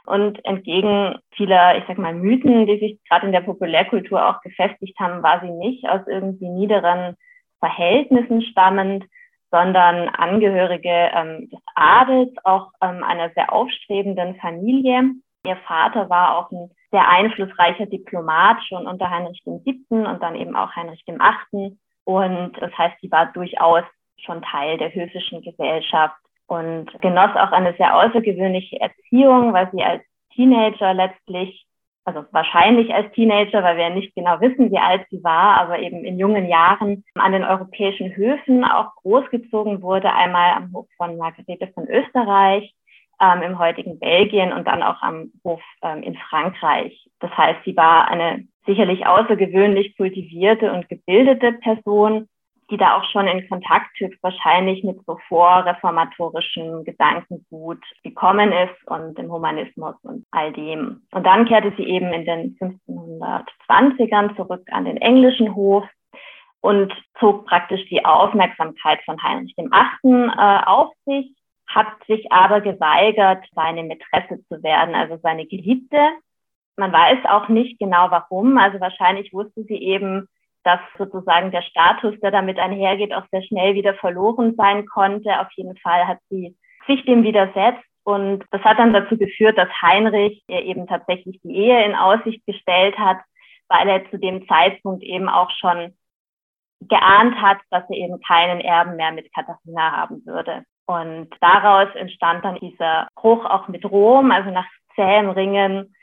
[0.06, 5.00] Und entgegen vieler, ich sag mal, Mythen, die sich gerade in der Populärkultur auch gefestigt
[5.00, 7.16] haben, war sie nicht aus irgendwie niederen
[7.60, 9.06] Verhältnissen stammend,
[9.50, 15.12] sondern Angehörige ähm, des Adels, auch ähm, einer sehr aufstrebenden Familie.
[15.48, 19.78] Ihr Vater war auch ein sehr einflussreicher Diplomat schon unter Heinrich VII.
[19.90, 21.78] und dann eben auch Heinrich VIII.
[22.06, 23.84] Und das heißt, sie war durchaus
[24.18, 26.16] schon Teil der höfischen Gesellschaft
[26.48, 31.66] und genoss auch eine sehr außergewöhnliche Erziehung, weil sie als Teenager letztlich,
[32.04, 36.06] also wahrscheinlich als Teenager, weil wir nicht genau wissen, wie alt sie war, aber eben
[36.06, 41.68] in jungen Jahren an den europäischen Höfen auch großgezogen wurde, einmal am Hof von Margarete
[41.74, 42.74] von Österreich,
[43.22, 47.08] ähm, im heutigen Belgien und dann auch am Hof ähm, in Frankreich.
[47.20, 52.28] Das heißt, sie war eine sicherlich außergewöhnlich kultivierte und gebildete Person,
[52.72, 59.32] die da auch schon in Kontakt höchstwahrscheinlich mit so vorreformatorischem Gedankengut gekommen ist und dem
[59.32, 61.04] Humanismus und all dem.
[61.12, 65.84] Und dann kehrte sie eben in den 1520ern zurück an den englischen Hof
[66.62, 70.30] und zog praktisch die Aufmerksamkeit von Heinrich VIII.
[70.36, 71.36] Äh, auf sich
[71.68, 76.00] hat sich aber geweigert, seine Mätresse zu werden, also seine Geliebte.
[76.78, 78.58] Man weiß auch nicht genau warum.
[78.58, 80.28] Also wahrscheinlich wusste sie eben,
[80.64, 85.40] dass sozusagen der Status, der damit einhergeht, auch sehr schnell wieder verloren sein konnte.
[85.40, 86.56] Auf jeden Fall hat sie
[86.88, 87.84] sich dem widersetzt.
[88.04, 92.46] Und das hat dann dazu geführt, dass Heinrich ihr eben tatsächlich die Ehe in Aussicht
[92.46, 93.18] gestellt hat,
[93.68, 95.96] weil er zu dem Zeitpunkt eben auch schon
[96.82, 100.66] geahnt hat, dass er eben keinen Erben mehr mit Katharina haben würde.
[100.88, 105.96] Und daraus entstand dann dieser Bruch auch mit Rom, also nach zähem Ringen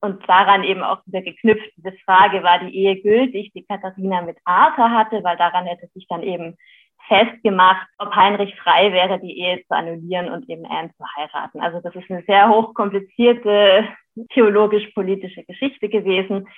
[0.00, 4.38] und daran eben auch wieder geknüpft, diese Frage, war die Ehe gültig, die Katharina mit
[4.44, 6.56] Arthur hatte, weil daran hätte sich dann eben
[7.08, 11.60] festgemacht, ob Heinrich frei wäre, die Ehe zu annullieren und eben Anne zu heiraten.
[11.60, 13.88] Also das ist eine sehr hochkomplizierte
[14.30, 16.48] theologisch-politische Geschichte gewesen.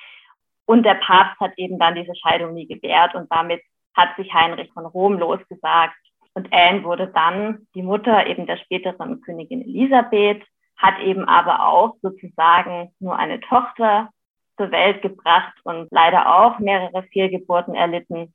[0.66, 3.62] Und der Papst hat eben dann diese Scheidung nie gewährt und damit
[3.94, 5.96] hat sich Heinrich von Rom losgesagt
[6.34, 10.42] und Anne wurde dann die Mutter eben der späteren Königin Elisabeth,
[10.76, 14.10] hat eben aber auch sozusagen nur eine Tochter
[14.56, 18.34] zur Welt gebracht und leider auch mehrere Fehlgeburten erlitten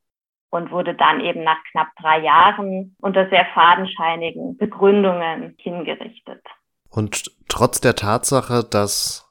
[0.50, 6.44] und wurde dann eben nach knapp drei Jahren unter sehr fadenscheinigen Begründungen hingerichtet.
[6.90, 9.26] Und trotz der Tatsache, dass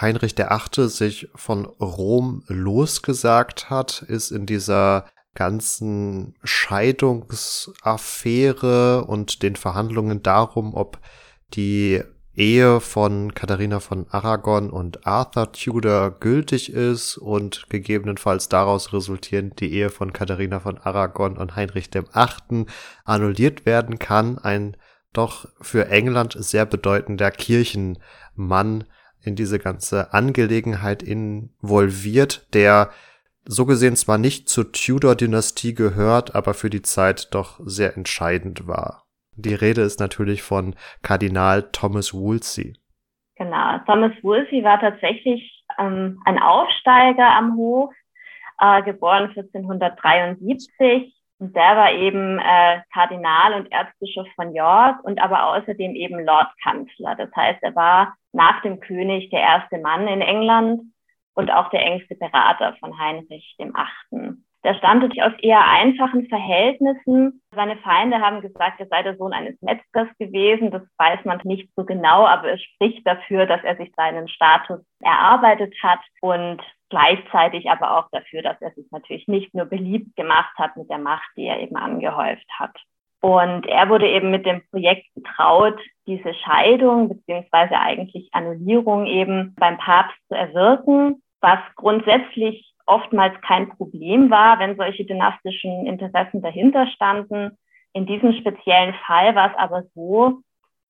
[0.00, 0.88] Heinrich VIII.
[0.88, 11.00] sich von Rom losgesagt hat, ist in dieser ganzen Scheidungsaffäre und den Verhandlungen darum, ob
[11.54, 12.02] die
[12.34, 19.70] Ehe von Katharina von Aragon und Arthur Tudor gültig ist und gegebenenfalls daraus resultierend die
[19.72, 22.66] Ehe von Katharina von Aragon und Heinrich dem Achten
[23.04, 24.38] annulliert werden kann.
[24.38, 24.78] Ein
[25.12, 28.84] doch für England sehr bedeutender Kirchenmann
[29.20, 32.90] in diese ganze Angelegenheit involviert, der
[33.44, 39.04] so gesehen zwar nicht zur Tudor-Dynastie gehört, aber für die Zeit doch sehr entscheidend war.
[39.34, 42.76] Die Rede ist natürlich von Kardinal Thomas Wolsey.
[43.36, 47.92] Genau, Thomas Wolsey war tatsächlich ähm, ein Aufsteiger am Hof,
[48.60, 51.14] äh, geboren 1473.
[51.38, 57.16] Und der war eben äh, Kardinal und Erzbischof von York und aber außerdem eben Lordkanzler.
[57.16, 60.91] Das heißt, er war nach dem König der erste Mann in England
[61.34, 64.44] und auch der engste Berater von Heinrich dem Achten.
[64.64, 67.42] Der stammte aus eher einfachen Verhältnissen.
[67.52, 70.70] Seine Feinde haben gesagt, er sei der Sohn eines Metzgers gewesen.
[70.70, 74.78] Das weiß man nicht so genau, aber es spricht dafür, dass er sich seinen Status
[75.00, 80.56] erarbeitet hat und gleichzeitig aber auch dafür, dass er sich natürlich nicht nur beliebt gemacht
[80.56, 82.76] hat mit der Macht, die er eben angehäuft hat.
[83.22, 89.78] Und er wurde eben mit dem Projekt betraut, diese Scheidung beziehungsweise eigentlich Annullierung eben beim
[89.78, 97.56] Papst zu erwirken, was grundsätzlich oftmals kein Problem war, wenn solche dynastischen Interessen dahinter standen.
[97.92, 100.40] In diesem speziellen Fall war es aber so,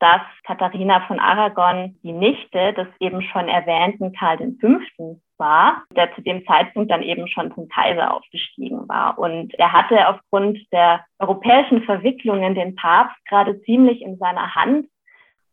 [0.03, 5.21] dass Katharina von Aragon die Nichte des eben schon erwähnten Karl V.
[5.39, 9.17] war, der zu dem Zeitpunkt dann eben schon zum Kaiser aufgestiegen war.
[9.17, 14.89] Und er hatte aufgrund der europäischen Verwicklungen den Papst gerade ziemlich in seiner Hand.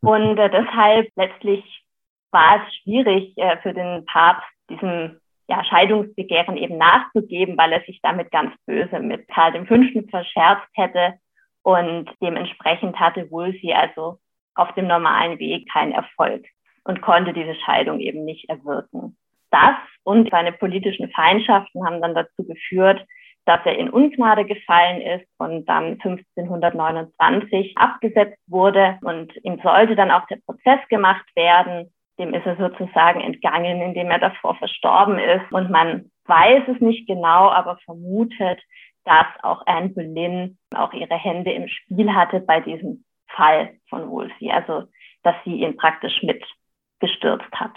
[0.00, 1.84] Und äh, deshalb letztlich
[2.32, 8.00] war es schwierig äh, für den Papst, diesem ja, Scheidungsbegehren eben nachzugeben, weil er sich
[8.02, 9.76] damit ganz böse mit Karl V.
[10.10, 11.14] verscherzt hätte.
[11.62, 14.18] Und dementsprechend hatte Wolsey also
[14.60, 16.44] auf dem normalen Weg keinen Erfolg
[16.84, 19.16] und konnte diese Scheidung eben nicht erwirken.
[19.50, 23.04] Das und seine politischen Feindschaften haben dann dazu geführt,
[23.46, 28.98] dass er in Ungnade gefallen ist und dann 1529 abgesetzt wurde.
[29.02, 34.10] Und ihm sollte dann auch der Prozess gemacht werden dem ist er sozusagen entgangen, indem
[34.10, 35.50] er davor verstorben ist.
[35.50, 38.60] Und man weiß es nicht genau, aber vermutet,
[39.04, 43.04] dass auch Anne Boleyn auch ihre Hände im Spiel hatte bei diesem
[43.36, 44.50] Fall von Wolsey.
[44.50, 44.88] Also,
[45.22, 47.76] dass sie ihn praktisch mitgestürzt hat.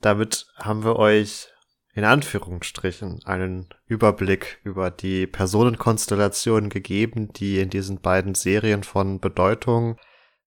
[0.00, 1.48] Damit haben wir euch
[1.94, 9.98] in Anführungsstrichen einen Überblick über die Personenkonstellationen gegeben, die in diesen beiden Serien von Bedeutung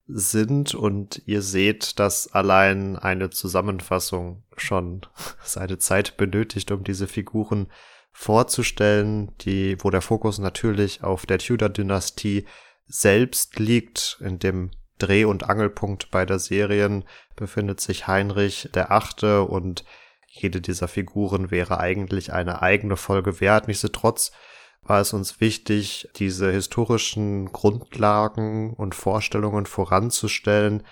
[0.07, 5.01] sind und ihr seht, dass allein eine Zusammenfassung schon
[5.43, 7.67] seine Zeit benötigt, um diese Figuren
[8.11, 12.45] vorzustellen, die, wo der Fokus natürlich auf der Tudor-Dynastie
[12.87, 14.17] selbst liegt.
[14.21, 17.03] In dem Dreh- und Angelpunkt beider Serien
[17.35, 19.83] befindet sich Heinrich der Achte und
[20.27, 23.67] jede dieser Figuren wäre eigentlich eine eigene Folge wert.
[23.67, 24.31] Nichtsdestotrotz
[24.81, 30.83] war es uns wichtig, diese historischen Grundlagen und Vorstellungen voranzustellen,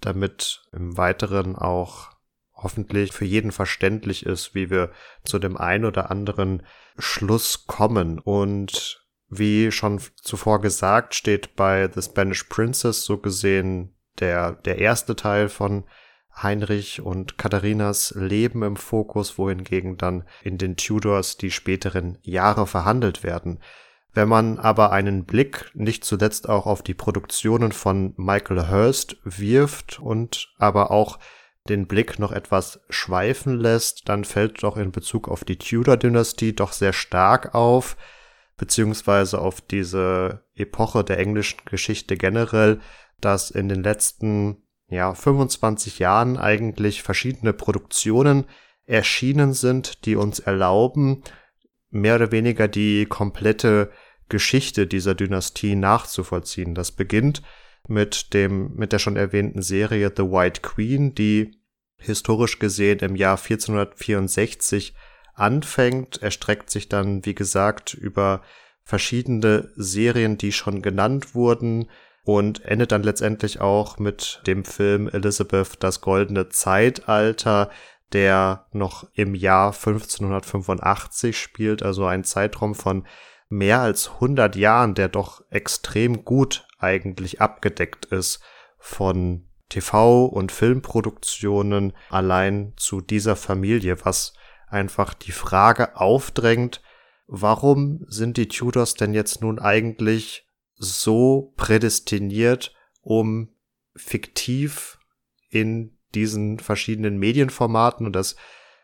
[0.00, 2.10] damit im Weiteren auch
[2.54, 4.92] hoffentlich für jeden verständlich ist, wie wir
[5.24, 6.62] zu dem ein oder anderen
[6.96, 8.18] Schluss kommen.
[8.18, 9.01] Und
[9.34, 15.48] wie schon zuvor gesagt, steht bei The Spanish Princess so gesehen der, der erste Teil
[15.48, 15.84] von
[16.34, 23.22] Heinrich und Katharinas Leben im Fokus, wohingegen dann in den Tudors die späteren Jahre verhandelt
[23.22, 23.58] werden.
[24.12, 29.98] Wenn man aber einen Blick nicht zuletzt auch auf die Produktionen von Michael Hurst wirft
[29.98, 31.18] und aber auch
[31.70, 36.72] den Blick noch etwas schweifen lässt, dann fällt doch in Bezug auf die Tudor-Dynastie doch
[36.72, 37.96] sehr stark auf,
[38.56, 42.80] beziehungsweise auf diese Epoche der englischen Geschichte generell,
[43.20, 48.44] dass in den letzten ja, 25 Jahren eigentlich verschiedene Produktionen
[48.84, 51.22] erschienen sind, die uns erlauben,
[51.90, 53.90] mehr oder weniger die komplette
[54.28, 56.74] Geschichte dieser Dynastie nachzuvollziehen.
[56.74, 57.42] Das beginnt
[57.88, 61.58] mit dem, mit der schon erwähnten Serie The White Queen, die
[61.98, 64.94] historisch gesehen im Jahr 1464
[65.34, 68.42] anfängt, erstreckt sich dann, wie gesagt, über
[68.84, 71.88] verschiedene Serien, die schon genannt wurden,
[72.24, 77.70] und endet dann letztendlich auch mit dem Film Elizabeth das goldene Zeitalter,
[78.12, 83.06] der noch im Jahr 1585 spielt, also ein Zeitraum von
[83.48, 88.40] mehr als 100 Jahren, der doch extrem gut eigentlich abgedeckt ist
[88.78, 94.34] von TV- und Filmproduktionen allein zu dieser Familie, was
[94.72, 96.82] einfach die Frage aufdrängt,
[97.26, 103.54] warum sind die Tudors denn jetzt nun eigentlich so prädestiniert, um
[103.94, 104.98] fiktiv
[105.50, 108.36] in diesen verschiedenen Medienformaten und das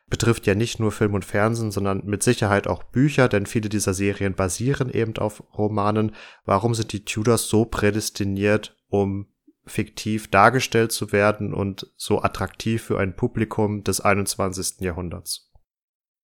[0.08, 3.92] betrifft ja nicht nur Film und Fernsehen, sondern mit Sicherheit auch Bücher, denn viele dieser
[3.92, 6.12] Serien basieren eben auf Romanen.
[6.44, 9.28] Warum sind die Tudors so prädestiniert, um
[9.66, 14.80] fiktiv dargestellt zu werden und so attraktiv für ein Publikum des 21.
[14.80, 15.47] Jahrhunderts?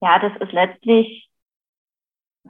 [0.05, 1.31] Ja, das ist letztlich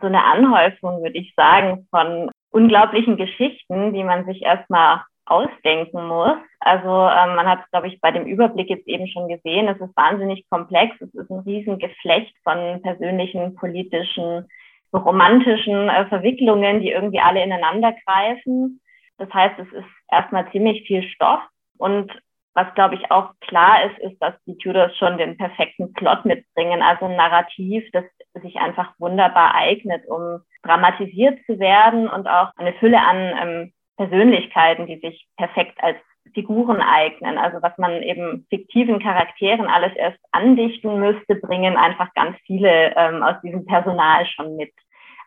[0.01, 6.37] so eine Anhäufung, würde ich sagen, von unglaublichen Geschichten, die man sich erstmal ausdenken muss.
[6.59, 9.81] Also ähm, man hat es, glaube ich, bei dem Überblick jetzt eben schon gesehen, es
[9.81, 14.49] ist wahnsinnig komplex, es ist ein Riesengeflecht von persönlichen, politischen,
[14.93, 18.81] romantischen äh, Verwicklungen, die irgendwie alle ineinander greifen.
[19.19, 21.41] Das heißt, es ist erstmal ziemlich viel Stoff
[21.79, 22.11] und
[22.55, 26.83] was, glaube ich, auch klar ist, ist, dass die Tudors schon den perfekten Plot mitbringen,
[26.83, 28.05] also ein Narrativ, das
[28.43, 34.87] sich einfach wunderbar eignet, um dramatisiert zu werden und auch eine Fülle an ähm, Persönlichkeiten,
[34.87, 35.99] die sich perfekt als
[36.33, 37.39] Figuren eignen.
[37.39, 43.23] Also was man eben fiktiven Charakteren alles erst andichten müsste, bringen einfach ganz viele ähm,
[43.23, 44.73] aus diesem Personal schon mit.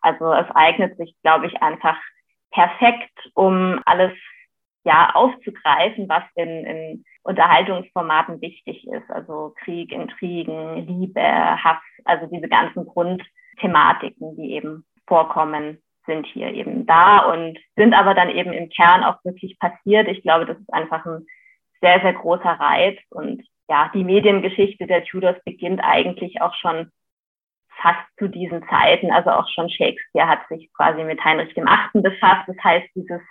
[0.01, 1.97] Also es eignet sich, glaube ich, einfach
[2.51, 4.13] perfekt, um alles
[4.87, 9.09] ja aufzugreifen, was in, in Unterhaltungsformaten wichtig ist.
[9.09, 16.85] Also Krieg, Intrigen, Liebe, Hass, also diese ganzen Grundthematiken, die eben vorkommen, sind hier eben
[16.85, 20.07] da und sind aber dann eben im Kern auch wirklich passiert.
[20.07, 21.27] Ich glaube, das ist einfach ein
[21.81, 26.89] sehr, sehr großer Reiz und ja, die Mediengeschichte der Tudors beginnt eigentlich auch schon
[27.81, 29.11] fast zu diesen Zeiten.
[29.11, 32.47] Also auch schon Shakespeare hat sich quasi mit Heinrich dem Achten befasst.
[32.47, 33.21] Das heißt, dieses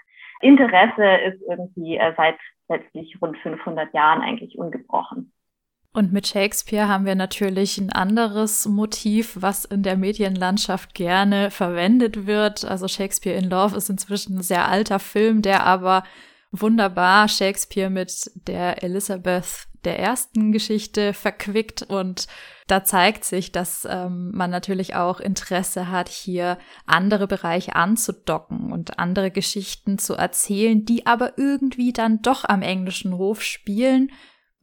[0.40, 2.36] Interesse ist irgendwie äh, seit
[2.68, 5.32] letztlich rund 500 Jahren eigentlich ungebrochen.
[5.92, 12.26] Und mit Shakespeare haben wir natürlich ein anderes Motiv, was in der Medienlandschaft gerne verwendet
[12.26, 12.66] wird.
[12.66, 16.02] Also Shakespeare in Love ist inzwischen ein sehr alter Film, der aber
[16.52, 22.26] wunderbar Shakespeare mit der Elizabeth der ersten Geschichte verquickt und
[22.66, 28.98] da zeigt sich, dass ähm, man natürlich auch Interesse hat, hier andere Bereiche anzudocken und
[28.98, 34.10] andere Geschichten zu erzählen, die aber irgendwie dann doch am englischen Hof spielen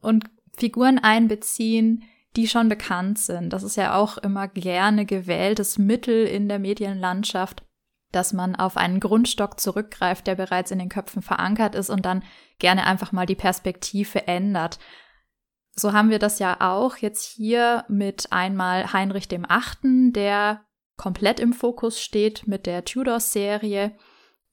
[0.00, 0.24] und
[0.56, 2.04] Figuren einbeziehen,
[2.36, 3.52] die schon bekannt sind.
[3.52, 7.64] Das ist ja auch immer gerne gewähltes Mittel in der Medienlandschaft,
[8.12, 12.22] dass man auf einen Grundstock zurückgreift, der bereits in den Köpfen verankert ist und dann
[12.58, 14.78] gerne einfach mal die Perspektive ändert.
[15.76, 20.64] So haben wir das ja auch jetzt hier mit einmal Heinrich dem Achten, der
[20.96, 23.96] komplett im Fokus steht mit der Tudor-Serie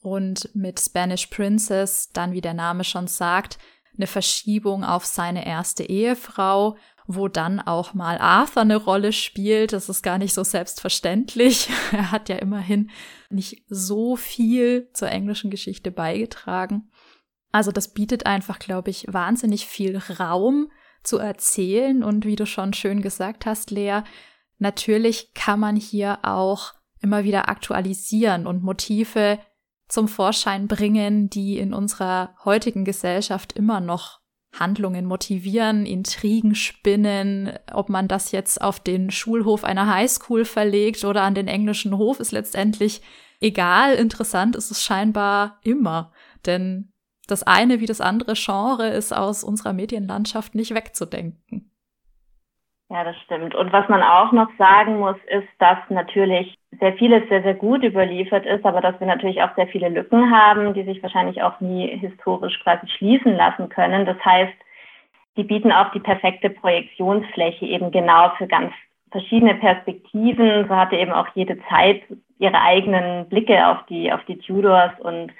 [0.01, 3.59] und mit Spanish Princess, dann wie der Name schon sagt,
[3.95, 9.73] eine Verschiebung auf seine erste Ehefrau, wo dann auch mal Arthur eine Rolle spielt.
[9.73, 11.69] Das ist gar nicht so selbstverständlich.
[11.91, 12.89] Er hat ja immerhin
[13.29, 16.89] nicht so viel zur englischen Geschichte beigetragen.
[17.51, 20.71] Also das bietet einfach, glaube ich, wahnsinnig viel Raum
[21.03, 22.03] zu erzählen.
[22.03, 24.01] Und wie du schon schön gesagt hast, Lea,
[24.59, 29.39] natürlich kann man hier auch immer wieder aktualisieren und Motive
[29.87, 34.21] zum Vorschein bringen, die in unserer heutigen Gesellschaft immer noch
[34.53, 41.23] Handlungen motivieren, Intrigen spinnen, ob man das jetzt auf den Schulhof einer Highschool verlegt oder
[41.23, 43.01] an den englischen Hof, ist letztendlich
[43.39, 43.95] egal.
[43.95, 46.11] Interessant ist es scheinbar immer,
[46.45, 46.90] denn
[47.31, 51.71] das eine wie das andere Genre ist aus unserer Medienlandschaft nicht wegzudenken.
[52.91, 53.55] Ja, das stimmt.
[53.55, 57.83] Und was man auch noch sagen muss, ist, dass natürlich sehr vieles sehr, sehr gut
[57.83, 61.61] überliefert ist, aber dass wir natürlich auch sehr viele Lücken haben, die sich wahrscheinlich auch
[61.61, 64.05] nie historisch quasi schließen lassen können.
[64.05, 64.53] Das heißt,
[65.37, 68.73] die bieten auch die perfekte Projektionsfläche eben genau für ganz
[69.11, 70.67] verschiedene Perspektiven.
[70.67, 72.01] So hatte eben auch jede Zeit
[72.39, 75.31] ihre eigenen Blicke auf die, auf die Tudors und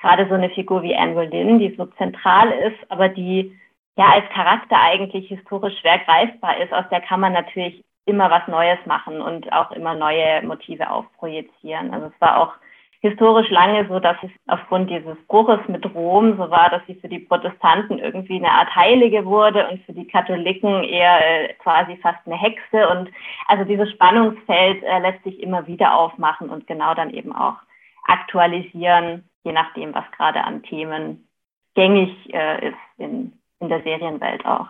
[0.00, 3.58] gerade so eine Figur wie Anne Boleyn, die so zentral ist, aber die
[3.96, 8.46] ja als Charakter eigentlich historisch schwer greifbar ist, aus der kann man natürlich immer was
[8.48, 11.92] Neues machen und auch immer neue Motive aufprojizieren.
[11.92, 12.54] Also es war auch
[13.00, 17.08] historisch lange so, dass es aufgrund dieses Bruches mit Rom so war, dass sie für
[17.08, 22.18] die Protestanten irgendwie eine Art Heilige wurde und für die Katholiken eher äh, quasi fast
[22.26, 22.88] eine Hexe.
[22.88, 23.10] Und
[23.46, 27.56] also dieses Spannungsfeld äh, lässt sich immer wieder aufmachen und genau dann eben auch
[28.04, 31.28] aktualisieren, je nachdem, was gerade an Themen
[31.74, 34.68] gängig äh, ist in in der Serienwelt auch.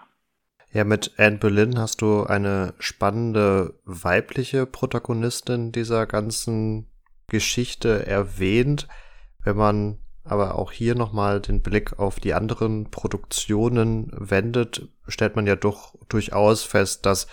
[0.72, 6.86] Ja, mit Anne Boleyn hast du eine spannende weibliche Protagonistin dieser ganzen
[7.26, 8.86] Geschichte erwähnt.
[9.42, 15.46] Wenn man aber auch hier nochmal den Blick auf die anderen Produktionen wendet, stellt man
[15.46, 17.28] ja doch durchaus fest, dass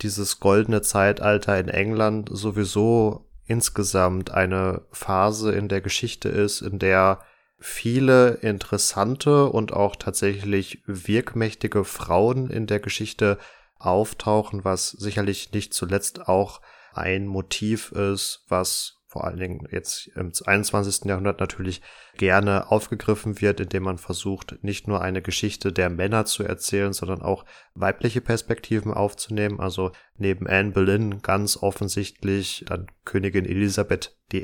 [0.00, 7.20] dieses goldene Zeitalter in England sowieso insgesamt eine Phase in der Geschichte ist, in der
[7.58, 13.38] viele interessante und auch tatsächlich wirkmächtige Frauen in der Geschichte
[13.78, 16.60] auftauchen, was sicherlich nicht zuletzt auch
[16.92, 21.04] ein Motiv ist, was vor allen Dingen jetzt im 21.
[21.04, 21.82] Jahrhundert natürlich
[22.16, 27.22] gerne aufgegriffen wird, indem man versucht, nicht nur eine Geschichte der Männer zu erzählen, sondern
[27.22, 27.44] auch
[27.74, 29.60] weibliche Perspektiven aufzunehmen.
[29.60, 34.42] Also neben Anne Boleyn ganz offensichtlich dann Königin Elisabeth I.,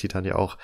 [0.00, 0.58] die dann ja auch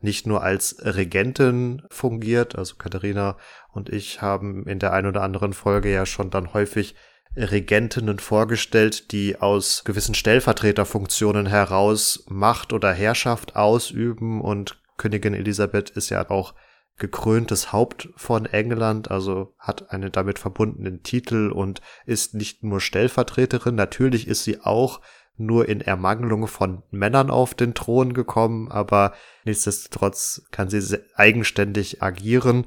[0.00, 3.36] nicht nur als Regentin fungiert, also Katharina
[3.70, 6.94] und ich haben in der ein oder anderen Folge ja schon dann häufig
[7.36, 14.40] Regentinnen vorgestellt, die aus gewissen Stellvertreterfunktionen heraus Macht oder Herrschaft ausüben.
[14.40, 16.54] Und Königin Elisabeth ist ja auch
[16.98, 23.76] gekröntes Haupt von England, also hat einen damit verbundenen Titel und ist nicht nur Stellvertreterin,
[23.76, 25.00] natürlich ist sie auch
[25.36, 29.14] nur in Ermangelung von Männern auf den Thron gekommen, aber
[29.44, 32.66] nichtsdestotrotz kann sie eigenständig agieren.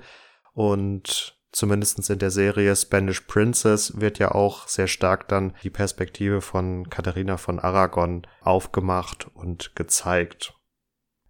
[0.54, 6.42] Und zumindestens in der Serie Spanish Princess wird ja auch sehr stark dann die Perspektive
[6.42, 10.54] von Katharina von Aragon aufgemacht und gezeigt.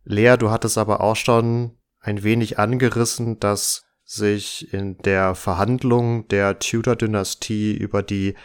[0.03, 6.59] Lea, du hattest aber auch schon ein wenig angerissen, dass sich in der Verhandlung der
[6.59, 8.35] Tudor-Dynastie über die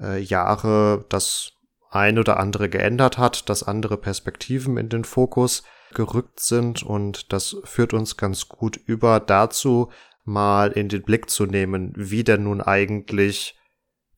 [0.00, 1.52] äh, Jahre das
[1.90, 5.62] ein oder andere geändert hat, dass andere Perspektiven in den Fokus
[5.94, 9.90] gerückt sind und das führt uns ganz gut über dazu,
[10.24, 13.58] mal in den Blick zu nehmen, wie denn nun eigentlich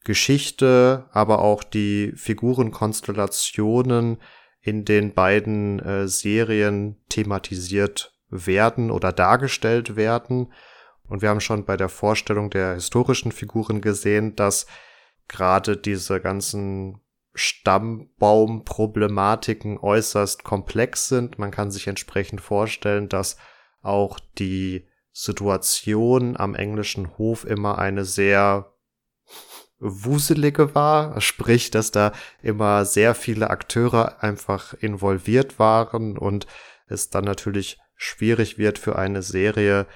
[0.04, 4.18] Geschichte, aber auch die Figurenkonstellationen
[4.60, 10.52] in den beiden äh, Serien thematisiert werden oder dargestellt werden.
[11.08, 14.66] Und wir haben schon bei der Vorstellung der historischen Figuren gesehen, dass
[15.28, 17.00] gerade diese ganzen
[17.34, 21.38] Stammbaumproblematiken äußerst komplex sind.
[21.38, 23.36] Man kann sich entsprechend vorstellen, dass
[23.82, 24.88] auch die
[25.18, 28.74] Situation am englischen Hof immer eine sehr
[29.78, 32.12] wuselige war, sprich, dass da
[32.42, 36.46] immer sehr viele Akteure einfach involviert waren und
[36.86, 39.86] es dann natürlich schwierig wird für eine Serie,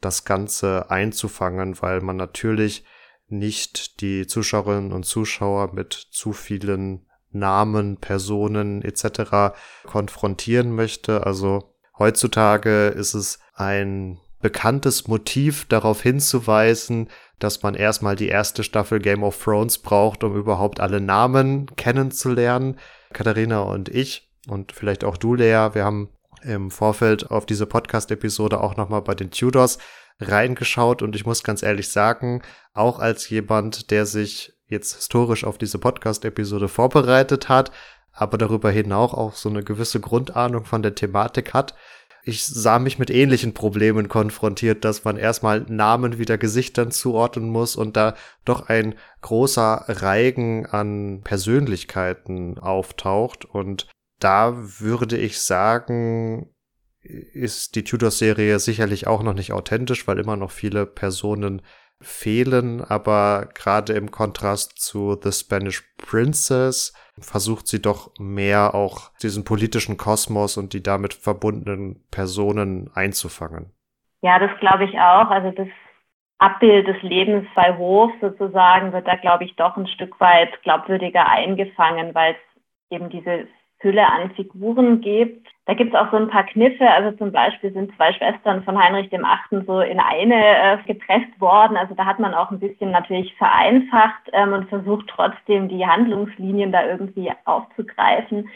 [0.00, 2.86] das Ganze einzufangen, weil man natürlich
[3.28, 9.54] nicht die Zuschauerinnen und Zuschauer mit zu vielen Namen, Personen etc.
[9.84, 11.26] konfrontieren möchte.
[11.26, 18.98] Also heutzutage ist es ein bekanntes Motiv darauf hinzuweisen, dass man erstmal die erste Staffel
[18.98, 22.78] Game of Thrones braucht, um überhaupt alle Namen kennenzulernen.
[23.12, 26.10] Katharina und ich und vielleicht auch du, Lea, wir haben
[26.42, 29.78] im Vorfeld auf diese Podcast-Episode auch nochmal bei den Tudors
[30.20, 35.58] reingeschaut und ich muss ganz ehrlich sagen, auch als jemand, der sich jetzt historisch auf
[35.58, 37.72] diese Podcast-Episode vorbereitet hat,
[38.12, 41.74] aber darüber hinaus auch so eine gewisse Grundahnung von der Thematik hat,
[42.30, 47.76] ich sah mich mit ähnlichen Problemen konfrontiert, dass man erstmal Namen wieder Gesichtern zuordnen muss
[47.76, 48.14] und da
[48.44, 53.44] doch ein großer Reigen an Persönlichkeiten auftaucht.
[53.44, 53.88] Und
[54.20, 56.48] da würde ich sagen,
[57.02, 61.62] ist die Tudor-Serie sicherlich auch noch nicht authentisch, weil immer noch viele Personen
[62.00, 69.44] fehlen, aber gerade im Kontrast zu The Spanish Princess versucht sie doch mehr auch diesen
[69.44, 73.72] politischen Kosmos und die damit verbundenen Personen einzufangen.
[74.22, 75.30] Ja, das glaube ich auch.
[75.30, 75.68] Also das
[76.38, 81.28] Abbild des Lebens bei Hof sozusagen wird da, glaube ich, doch ein Stück weit glaubwürdiger
[81.28, 83.46] eingefangen, weil es eben diese
[83.80, 85.48] Hülle an Figuren gibt.
[85.66, 86.88] Da gibt es auch so ein paar Kniffe.
[86.90, 91.40] Also zum Beispiel sind zwei Schwestern von Heinrich dem Achten so in eine äh, gepresst
[91.40, 91.76] worden.
[91.76, 96.72] Also da hat man auch ein bisschen natürlich vereinfacht ähm, und versucht trotzdem die Handlungslinien
[96.72, 98.48] da irgendwie aufzugreifen.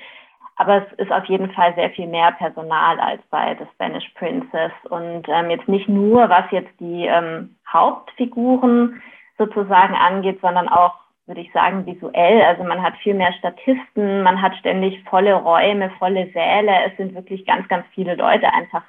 [0.56, 4.72] Aber es ist auf jeden Fall sehr viel mehr Personal als bei The Spanish Princess.
[4.88, 9.02] Und ähm, jetzt nicht nur, was jetzt die ähm, Hauptfiguren
[9.36, 12.42] sozusagen angeht, sondern auch würde ich sagen, visuell.
[12.42, 16.72] Also man hat viel mehr Statisten, man hat ständig volle Räume, volle Säle.
[16.86, 18.82] Es sind wirklich ganz, ganz viele Leute einfach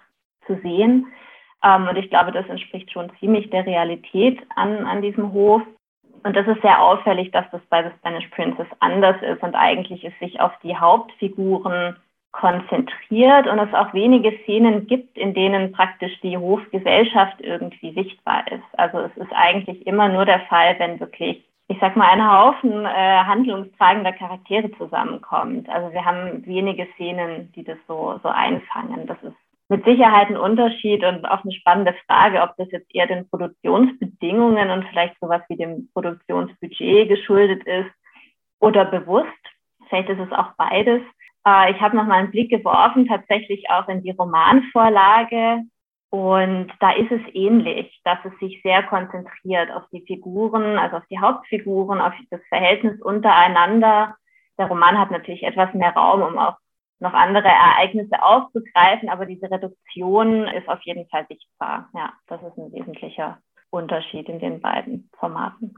[0.45, 1.07] zu sehen.
[1.63, 5.61] Ähm, und ich glaube, das entspricht schon ziemlich der Realität an, an diesem Hof.
[6.23, 10.03] Und das ist sehr auffällig, dass das bei The Spanish Princess anders ist und eigentlich
[10.03, 11.97] es sich auf die Hauptfiguren
[12.31, 18.63] konzentriert und es auch wenige Szenen gibt, in denen praktisch die Hofgesellschaft irgendwie sichtbar ist.
[18.73, 22.85] Also es ist eigentlich immer nur der Fall, wenn wirklich ich sag mal, ein Haufen
[22.85, 25.67] äh, handlungstragender Charaktere zusammenkommt.
[25.67, 29.07] Also wir haben wenige Szenen, die das so, so einfangen.
[29.07, 29.35] Das ist
[29.67, 34.69] mit Sicherheit ein Unterschied und auch eine spannende Frage, ob das jetzt eher den Produktionsbedingungen
[34.69, 37.89] und vielleicht sowas wie dem Produktionsbudget geschuldet ist
[38.59, 39.27] oder bewusst.
[39.89, 41.01] Vielleicht ist es auch beides.
[41.47, 45.63] Äh, ich habe noch mal einen Blick geworfen, tatsächlich auch in die Romanvorlage
[46.15, 51.05] und da ist es ähnlich, dass es sich sehr konzentriert auf die Figuren, also auf
[51.07, 54.15] die Hauptfiguren, auf das Verhältnis untereinander.
[54.57, 56.55] Der Roman hat natürlich etwas mehr Raum, um auch
[56.99, 61.89] noch andere Ereignisse aufzugreifen, aber diese Reduktion ist auf jeden Fall sichtbar.
[61.93, 63.37] Ja, das ist ein wesentlicher
[63.69, 65.75] Unterschied in den beiden Formaten.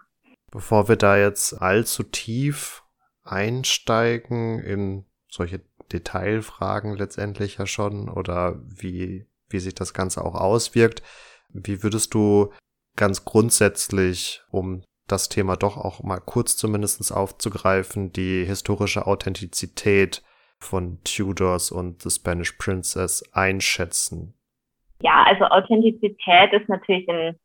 [0.52, 2.84] Bevor wir da jetzt allzu tief
[3.24, 5.62] einsteigen in solche
[5.92, 11.02] Detailfragen letztendlich ja schon oder wie wie sich das Ganze auch auswirkt.
[11.50, 12.52] Wie würdest du
[12.96, 20.22] ganz grundsätzlich, um das Thema doch auch mal kurz zumindest aufzugreifen, die historische Authentizität
[20.60, 24.34] von Tudors und The Spanish Princess einschätzen?
[25.02, 27.40] Ja, also Authentizität ist natürlich ein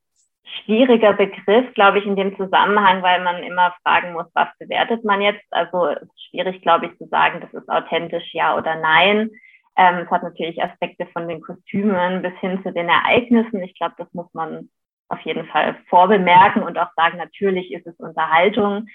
[0.64, 5.20] schwieriger Begriff, glaube ich, in dem Zusammenhang, weil man immer fragen muss, was bewertet man
[5.20, 5.44] jetzt?
[5.50, 9.30] Also es ist schwierig, glaube ich, zu sagen, das ist authentisch, ja oder nein.
[9.76, 13.62] Ähm, es hat natürlich Aspekte von den Kostümen bis hin zu den Ereignissen.
[13.62, 14.68] Ich glaube, das muss man
[15.08, 18.86] auf jeden Fall vorbemerken und auch sagen, natürlich ist es Unterhaltung.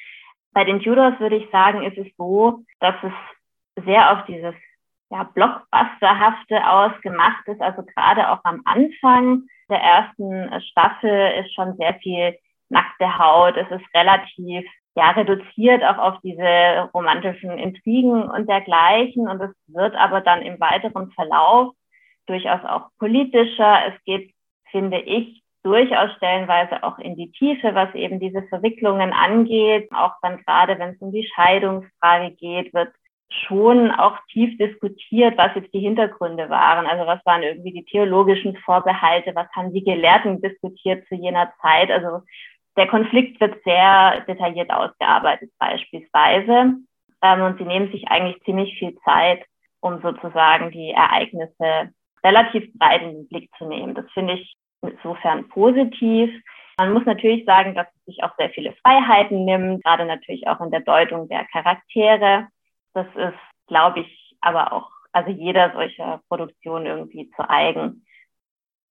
[0.51, 4.55] Bei den Tudors würde ich sagen, ist es so, dass es sehr auf dieses
[5.09, 7.61] ja, Blockbusterhafte ausgemacht ist.
[7.61, 12.37] Also gerade auch am Anfang der ersten Staffel ist schon sehr viel
[12.69, 13.55] nackte Haut.
[13.57, 14.65] Es ist relativ
[14.97, 19.27] ja, reduziert auch auf diese romantischen Intrigen und dergleichen.
[19.27, 21.75] Und es wird aber dann im weiteren Verlauf
[22.25, 23.77] durchaus auch politischer.
[23.89, 24.33] Es geht,
[24.71, 29.87] finde ich, durchaus stellenweise auch in die Tiefe, was eben diese Verwicklungen angeht.
[29.93, 32.89] Auch dann gerade, wenn es um die Scheidungsfrage geht, wird
[33.29, 36.87] schon auch tief diskutiert, was jetzt die Hintergründe waren.
[36.87, 41.91] Also was waren irgendwie die theologischen Vorbehalte, was haben die Gelehrten diskutiert zu jener Zeit.
[41.91, 42.21] Also
[42.77, 46.75] der Konflikt wird sehr detailliert ausgearbeitet beispielsweise.
[47.21, 49.43] Ähm, und sie nehmen sich eigentlich ziemlich viel Zeit,
[49.81, 51.91] um sozusagen die Ereignisse
[52.23, 53.95] relativ breit in den Blick zu nehmen.
[53.95, 56.29] Das finde ich insofern positiv.
[56.77, 60.61] Man muss natürlich sagen, dass es sich auch sehr viele Freiheiten nimmt, gerade natürlich auch
[60.61, 62.47] in der Deutung der Charaktere.
[62.93, 68.05] Das ist, glaube ich, aber auch, also jeder solcher Produktion irgendwie zu eigen.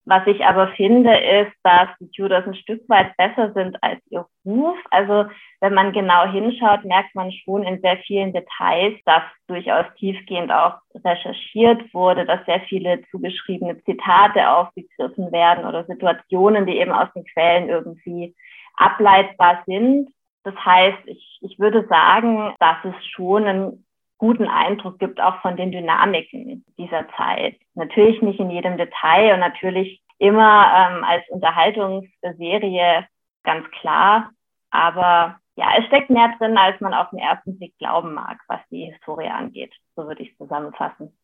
[0.09, 4.25] Was ich aber finde, ist, dass die Tudors ein Stück weit besser sind als ihr
[4.45, 4.79] Ruf.
[4.93, 5.29] Also
[5.61, 10.75] wenn man genau hinschaut, merkt man schon in sehr vielen Details, dass durchaus tiefgehend auch
[11.05, 17.25] recherchiert wurde, dass sehr viele zugeschriebene Zitate aufgegriffen werden oder Situationen, die eben aus den
[17.25, 18.37] Quellen irgendwie
[18.77, 20.09] ableitbar sind.
[20.45, 23.86] Das heißt, ich, ich würde sagen, dass es schon einen
[24.19, 27.57] guten Eindruck gibt, auch von den Dynamiken dieser Zeit.
[27.75, 33.07] Natürlich nicht in jedem Detail und natürlich immer ähm, als Unterhaltungsserie
[33.45, 34.31] ganz klar,
[34.71, 38.61] aber ja, es steckt mehr drin, als man auf den ersten Blick glauben mag, was
[38.71, 39.73] die Historie angeht.
[39.95, 41.17] So würde ich es zusammenfassen.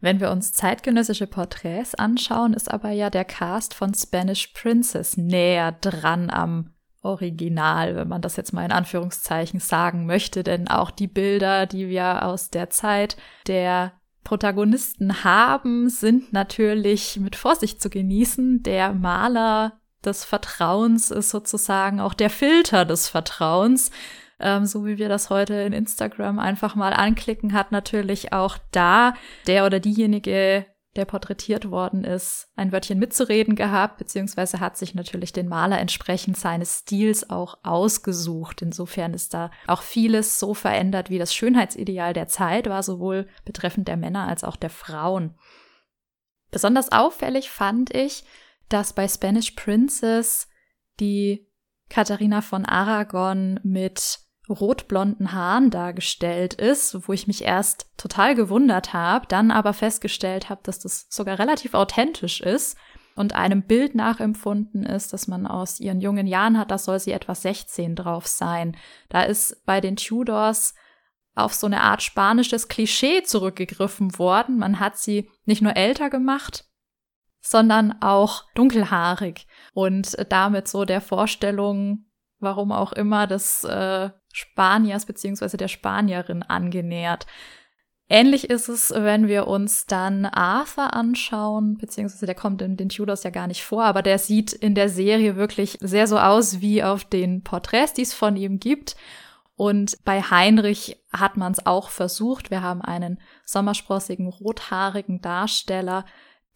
[0.00, 5.72] Wenn wir uns zeitgenössische Porträts anschauen, ist aber ja der Cast von Spanish Princess näher
[5.72, 11.06] dran am original, wenn man das jetzt mal in Anführungszeichen sagen möchte, denn auch die
[11.06, 13.92] Bilder, die wir aus der Zeit der
[14.24, 18.62] Protagonisten haben, sind natürlich mit Vorsicht zu genießen.
[18.62, 23.90] Der Maler des Vertrauens ist sozusagen auch der Filter des Vertrauens.
[24.40, 29.14] Ähm, so wie wir das heute in Instagram einfach mal anklicken, hat natürlich auch da
[29.46, 30.66] der oder diejenige
[30.98, 36.36] der porträtiert worden ist, ein Wörtchen mitzureden gehabt, beziehungsweise hat sich natürlich den Maler entsprechend
[36.36, 38.60] seines Stils auch ausgesucht.
[38.60, 43.88] Insofern ist da auch vieles so verändert, wie das Schönheitsideal der Zeit war, sowohl betreffend
[43.88, 45.38] der Männer als auch der Frauen.
[46.50, 48.24] Besonders auffällig fand ich,
[48.68, 50.48] dass bei Spanish Princess
[51.00, 51.46] die
[51.88, 54.18] Katharina von Aragon mit
[54.48, 60.60] rotblonden Haaren dargestellt ist, wo ich mich erst total gewundert habe, dann aber festgestellt habe,
[60.64, 62.76] dass das sogar relativ authentisch ist
[63.14, 67.12] und einem Bild nachempfunden ist, dass man aus ihren jungen Jahren hat, da soll sie
[67.12, 68.76] etwa 16 drauf sein.
[69.08, 70.74] Da ist bei den Tudors
[71.34, 74.58] auf so eine Art spanisches Klischee zurückgegriffen worden.
[74.58, 76.64] Man hat sie nicht nur älter gemacht,
[77.40, 82.06] sondern auch dunkelhaarig und damit so der Vorstellung,
[82.38, 87.26] warum auch immer, des äh, Spaniers beziehungsweise der Spanierin angenähert.
[88.10, 93.22] Ähnlich ist es, wenn wir uns dann Arthur anschauen, beziehungsweise der kommt in den Tudors
[93.22, 96.82] ja gar nicht vor, aber der sieht in der Serie wirklich sehr so aus wie
[96.82, 98.96] auf den Porträts, die es von ihm gibt.
[99.56, 102.50] Und bei Heinrich hat man es auch versucht.
[102.50, 106.06] Wir haben einen sommersprossigen, rothaarigen Darsteller,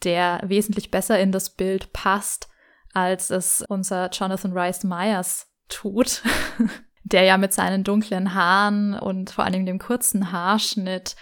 [0.05, 2.49] der wesentlich besser in das Bild passt,
[2.95, 6.23] als es unser Jonathan Rice Myers tut.
[7.05, 11.17] der ja mit seinen dunklen Haaren und vor allem dem kurzen Haarschnitt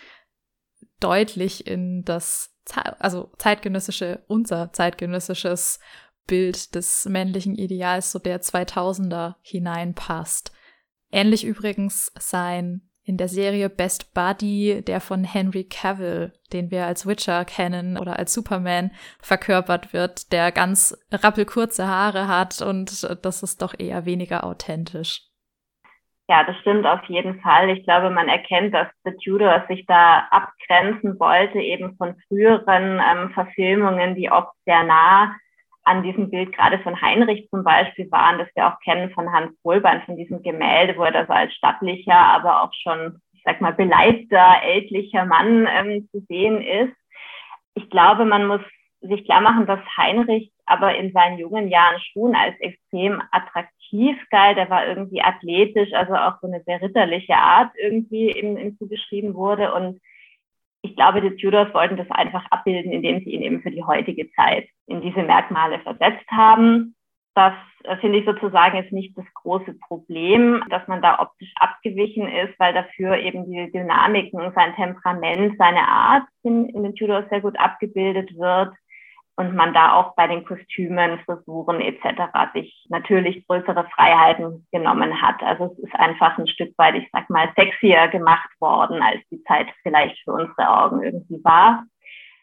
[1.01, 2.55] deutlich in das,
[2.99, 5.81] also zeitgenössische, unser zeitgenössisches
[6.27, 10.53] Bild des männlichen Ideals, so der 2000er hineinpasst.
[11.11, 17.07] Ähnlich übrigens sein in der Serie Best Buddy, der von Henry Cavill, den wir als
[17.07, 23.63] Witcher kennen oder als Superman verkörpert wird, der ganz rappelkurze Haare hat und das ist
[23.63, 25.30] doch eher weniger authentisch.
[26.31, 27.71] Ja, das stimmt auf jeden Fall.
[27.71, 33.31] Ich glaube, man erkennt, dass The Tudors sich da abgrenzen wollte, eben von früheren ähm,
[33.33, 35.35] Verfilmungen, die oft sehr nah
[35.83, 39.59] an diesem Bild gerade von Heinrich zum Beispiel waren, das wir auch kennen von Hans
[39.65, 43.61] Holbein, von diesem Gemälde, wo er da so als stattlicher, aber auch schon, ich sag
[43.61, 46.95] mal, beleibter, ältlicher Mann ähm, zu sehen ist.
[47.75, 48.61] Ich glaube, man muss
[49.01, 53.80] sich klar machen, dass Heinrich aber in seinen jungen Jahren schon als extrem attraktiv
[54.31, 54.59] galt.
[54.59, 59.35] Er war irgendwie athletisch, also auch so eine sehr ritterliche Art irgendwie ihm, ihm zugeschrieben
[59.35, 59.73] wurde.
[59.75, 60.01] Und
[60.83, 64.31] ich glaube, die Tudors wollten das einfach abbilden, indem sie ihn eben für die heutige
[64.33, 66.95] Zeit in diese Merkmale versetzt haben.
[67.35, 72.29] Das äh, finde ich sozusagen jetzt nicht das große Problem, dass man da optisch abgewichen
[72.29, 77.41] ist, weil dafür eben die Dynamiken, sein Temperament, seine Art in, in den Tudors sehr
[77.41, 78.73] gut abgebildet wird
[79.41, 82.53] und man da auch bei den Kostümen, Frisuren etc.
[82.53, 85.43] sich natürlich größere Freiheiten genommen hat.
[85.43, 89.43] Also es ist einfach ein Stück weit, ich sag mal, sexier gemacht worden, als die
[89.45, 91.85] Zeit vielleicht für unsere Augen irgendwie war.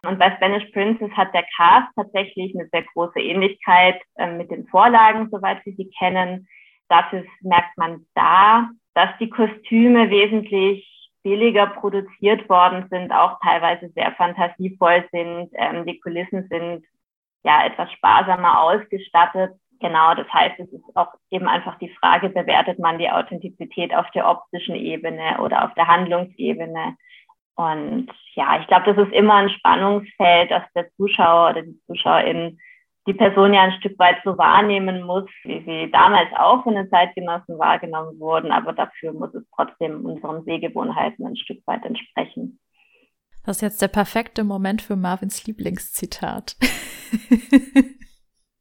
[0.08, 4.66] Und bei Spanish Princess hat der Cast tatsächlich eine sehr große Ähnlichkeit äh, mit den
[4.66, 6.48] Vorlagen, soweit wir sie kennen.
[6.90, 14.12] Dafür merkt man da, dass die Kostüme wesentlich billiger produziert worden sind, auch teilweise sehr
[14.14, 15.50] fantasievoll sind.
[15.54, 16.86] Ähm, die Kulissen sind
[17.44, 19.54] ja etwas sparsamer ausgestattet.
[19.80, 24.10] Genau, das heißt, es ist auch eben einfach die Frage, bewertet man die Authentizität auf
[24.12, 26.98] der optischen Ebene oder auf der Handlungsebene?
[27.56, 32.60] Und ja, ich glaube, das ist immer ein Spannungsfeld, dass der Zuschauer oder die Zuschauerin
[33.08, 36.90] die Person ja ein Stück weit so wahrnehmen muss, wie sie damals auch von den
[36.90, 38.52] Zeitgenossen wahrgenommen wurden.
[38.52, 42.60] Aber dafür muss es trotzdem unseren Sehgewohnheiten ein Stück weit entsprechen.
[43.46, 46.58] Das ist jetzt der perfekte Moment für Marvins Lieblingszitat.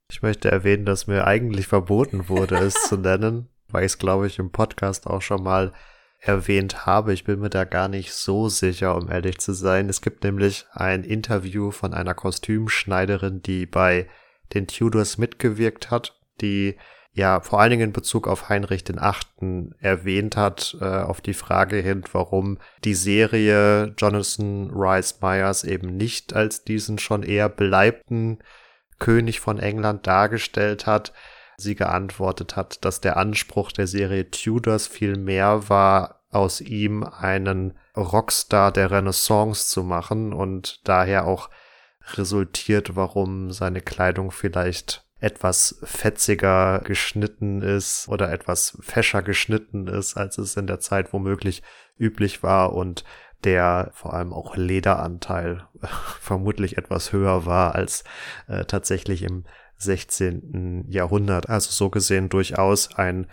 [0.09, 4.27] ich möchte erwähnen, dass mir eigentlich verboten wurde, es zu nennen, weil ich es, glaube
[4.27, 5.73] ich, im Podcast auch schon mal
[6.21, 7.11] erwähnt habe.
[7.11, 9.89] Ich bin mir da gar nicht so sicher, um ehrlich zu sein.
[9.89, 14.07] Es gibt nämlich ein Interview von einer Kostümschneiderin, die bei
[14.53, 16.75] den Tudors mitgewirkt hat, die
[17.13, 21.33] ja vor allen Dingen in Bezug auf Heinrich den Achten erwähnt hat, äh, auf die
[21.33, 28.37] Frage hin, warum die Serie Jonathan Rice Myers eben nicht als diesen schon eher beleibten
[28.99, 31.11] König von England dargestellt hat.
[31.57, 37.73] Sie geantwortet hat, dass der Anspruch der Serie Tudors viel mehr war, aus ihm einen
[37.95, 41.49] Rockstar der Renaissance zu machen und daher auch
[42.15, 50.37] resultiert, warum seine Kleidung vielleicht etwas fetziger geschnitten ist oder etwas fescher geschnitten ist, als
[50.37, 51.63] es in der Zeit womöglich
[51.97, 53.03] üblich war und
[53.43, 55.67] der vor allem auch Lederanteil
[56.19, 58.03] vermutlich etwas höher war als
[58.47, 59.45] äh, tatsächlich im
[59.77, 60.85] 16.
[60.87, 61.49] Jahrhundert.
[61.49, 63.27] Also so gesehen durchaus ein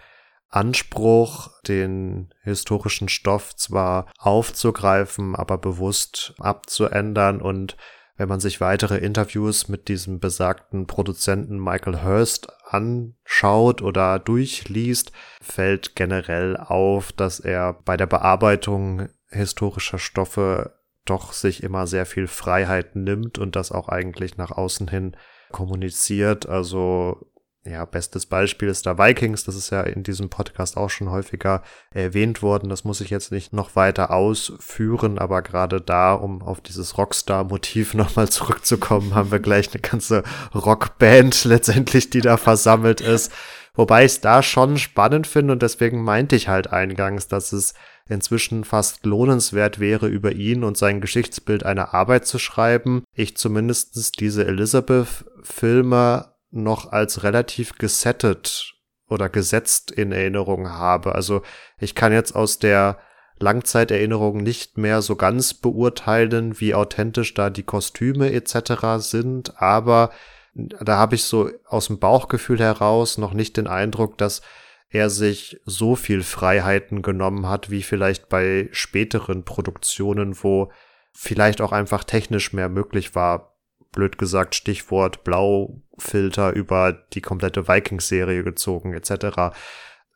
[0.49, 7.77] Anspruch, den historischen Stoff zwar aufzugreifen, aber bewusst abzuändern und
[8.17, 15.97] wenn man sich weitere Interviews mit diesem besagten Produzenten Michael Hurst anschaut oder durchliest, fällt
[15.97, 22.97] generell auf, dass er bei der Bearbeitung historischer Stoffe doch sich immer sehr viel Freiheit
[22.97, 25.17] nimmt und das auch eigentlich nach außen hin
[25.51, 26.49] kommuniziert.
[26.49, 27.27] Also
[27.67, 29.45] ja, bestes Beispiel ist da Vikings.
[29.45, 31.62] Das ist ja in diesem Podcast auch schon häufiger
[31.93, 32.69] erwähnt worden.
[32.69, 37.95] Das muss ich jetzt nicht noch weiter ausführen, aber gerade da, um auf dieses Rockstar-Motiv
[37.95, 43.33] nochmal zurückzukommen, haben wir gleich eine ganze Rockband letztendlich, die da versammelt ist.
[43.77, 47.75] Wobei ich es da schon spannend finde und deswegen meinte ich halt eingangs, dass es
[48.09, 53.03] inzwischen fast lohnenswert wäre, über ihn und sein Geschichtsbild eine Arbeit zu schreiben.
[53.15, 58.75] Ich zumindestens diese Elizabeth-Filme noch als relativ gesettet
[59.09, 61.15] oder gesetzt in Erinnerung habe.
[61.15, 61.43] Also
[61.79, 62.99] ich kann jetzt aus der
[63.39, 68.99] Langzeiterinnerung nicht mehr so ganz beurteilen, wie authentisch da die Kostüme etc.
[68.99, 70.11] sind, aber
[70.55, 74.41] da habe ich so aus dem Bauchgefühl heraus noch nicht den Eindruck, dass
[74.89, 80.71] er sich so viel Freiheiten genommen hat, wie vielleicht bei späteren Produktionen, wo
[81.13, 83.54] vielleicht auch einfach technisch mehr möglich war
[83.95, 89.55] blöd gesagt Stichwort Blaufilter über die komplette Vikings-Serie gezogen etc.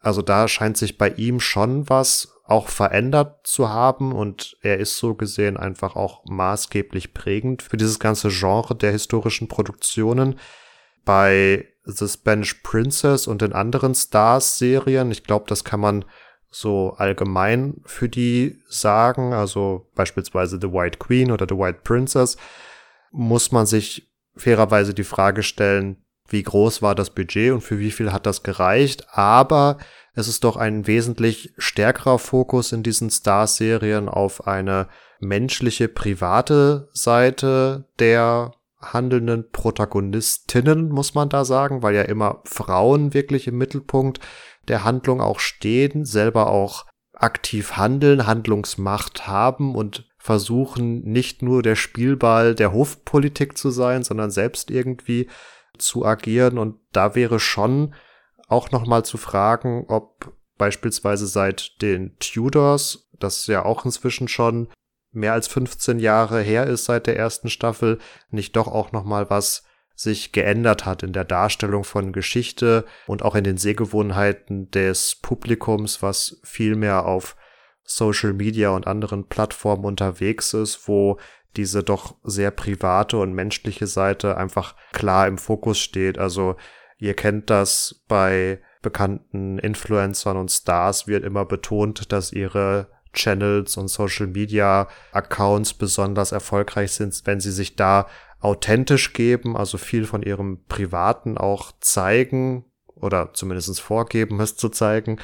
[0.00, 4.96] Also da scheint sich bei ihm schon was auch verändert zu haben und er ist
[4.96, 10.38] so gesehen einfach auch maßgeblich prägend für dieses ganze Genre der historischen Produktionen.
[11.04, 16.04] Bei The Spanish Princess und den anderen Stars-Serien, ich glaube, das kann man
[16.50, 22.36] so allgemein für die sagen, also beispielsweise The White Queen oder The White Princess,
[23.10, 27.90] muss man sich fairerweise die Frage stellen, wie groß war das Budget und für wie
[27.90, 29.06] viel hat das gereicht.
[29.10, 29.78] Aber
[30.14, 34.88] es ist doch ein wesentlich stärkerer Fokus in diesen Star-Serien auf eine
[35.20, 43.48] menschliche, private Seite der handelnden Protagonistinnen, muss man da sagen, weil ja immer Frauen wirklich
[43.48, 44.20] im Mittelpunkt
[44.68, 51.74] der Handlung auch stehen, selber auch aktiv handeln, Handlungsmacht haben und versuchen, nicht nur der
[51.74, 55.26] Spielball der Hofpolitik zu sein, sondern selbst irgendwie
[55.78, 56.58] zu agieren.
[56.58, 57.94] Und da wäre schon
[58.46, 64.68] auch noch mal zu fragen, ob beispielsweise seit den Tudors, das ja auch inzwischen schon
[65.12, 67.98] mehr als 15 Jahre her ist seit der ersten Staffel,
[68.28, 69.64] nicht doch auch noch mal was
[69.94, 76.02] sich geändert hat in der Darstellung von Geschichte und auch in den Sehgewohnheiten des Publikums,
[76.02, 77.34] was viel mehr auf
[77.90, 81.18] Social Media und anderen Plattformen unterwegs ist, wo
[81.56, 86.18] diese doch sehr private und menschliche Seite einfach klar im Fokus steht.
[86.18, 86.56] Also
[86.98, 93.88] ihr kennt das bei bekannten Influencern und Stars wird immer betont, dass ihre Channels und
[93.88, 98.06] Social Media Accounts besonders erfolgreich sind, wenn sie sich da
[98.40, 105.18] authentisch geben, also viel von ihrem Privaten auch zeigen oder zumindest vorgeben, es zu zeigen.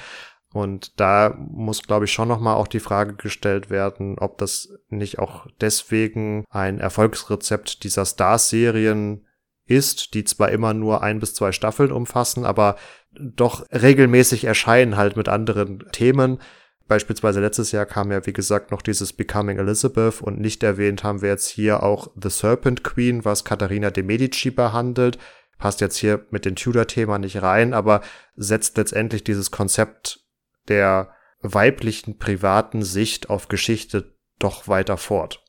[0.54, 5.18] Und da muss, glaube ich, schon nochmal auch die Frage gestellt werden, ob das nicht
[5.18, 9.26] auch deswegen ein Erfolgsrezept dieser Stars-Serien
[9.66, 12.76] ist, die zwar immer nur ein bis zwei Staffeln umfassen, aber
[13.10, 16.38] doch regelmäßig erscheinen halt mit anderen Themen.
[16.86, 21.20] Beispielsweise letztes Jahr kam ja, wie gesagt, noch dieses Becoming Elizabeth und nicht erwähnt haben
[21.20, 25.18] wir jetzt hier auch The Serpent Queen, was Katharina de Medici behandelt.
[25.58, 28.02] Passt jetzt hier mit dem Tudor-Thema nicht rein, aber
[28.36, 30.23] setzt letztendlich dieses Konzept
[30.68, 31.10] der
[31.40, 35.44] weiblichen privaten Sicht auf Geschichte doch weiter fort.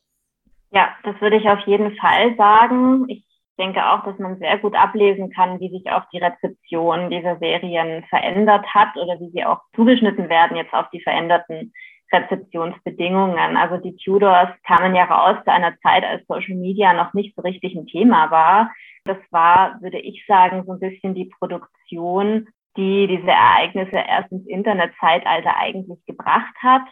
[0.72, 3.06] Ja, das würde ich auf jeden Fall sagen.
[3.08, 3.26] Ich
[3.58, 8.04] denke auch, dass man sehr gut ablesen kann, wie sich auch die Rezeption dieser Serien
[8.10, 11.72] verändert hat oder wie sie auch zugeschnitten werden jetzt auf die veränderten
[12.12, 13.58] Rezeptionsbedingungen.
[13.58, 17.42] Also die Tudors kamen ja raus zu einer Zeit, als Social Media noch nicht so
[17.42, 18.72] richtig ein Thema war.
[19.06, 22.48] Das war, würde ich sagen, so ein bisschen die Produktion,
[22.78, 26.84] die diese Ereignisse erst ins Internetzeitalter eigentlich gebracht hat.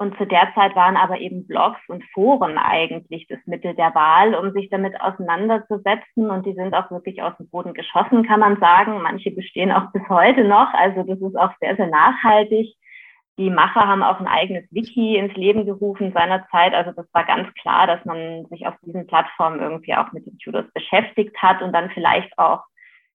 [0.00, 4.36] Und zu der Zeit waren aber eben Blogs und Foren eigentlich das Mittel der Wahl,
[4.36, 6.30] um sich damit auseinanderzusetzen.
[6.30, 9.02] Und die sind auch wirklich aus dem Boden geschossen, kann man sagen.
[9.02, 10.72] Manche bestehen auch bis heute noch.
[10.72, 12.76] Also das ist auch sehr, sehr nachhaltig.
[13.38, 16.74] Die Macher haben auch ein eigenes Wiki ins Leben gerufen seinerzeit.
[16.74, 20.38] Also das war ganz klar, dass man sich auf diesen Plattformen irgendwie auch mit den
[20.38, 22.62] Tudors beschäftigt hat und dann vielleicht auch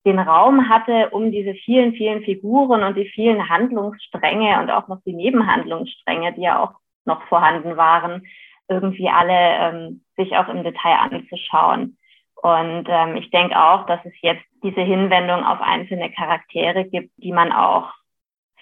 [0.05, 4.99] den Raum hatte, um diese vielen, vielen Figuren und die vielen Handlungsstränge und auch noch
[5.05, 6.73] die Nebenhandlungsstränge, die ja auch
[7.05, 8.25] noch vorhanden waren,
[8.67, 11.97] irgendwie alle ähm, sich auch im Detail anzuschauen.
[12.35, 17.31] Und ähm, ich denke auch, dass es jetzt diese Hinwendung auf einzelne Charaktere gibt, die
[17.31, 17.93] man auch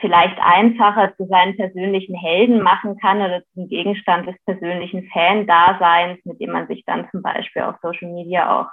[0.01, 6.39] vielleicht einfacher zu seinen persönlichen Helden machen kann oder zum Gegenstand des persönlichen Fan-Daseins, mit
[6.41, 8.69] dem man sich dann zum Beispiel auf Social Media auch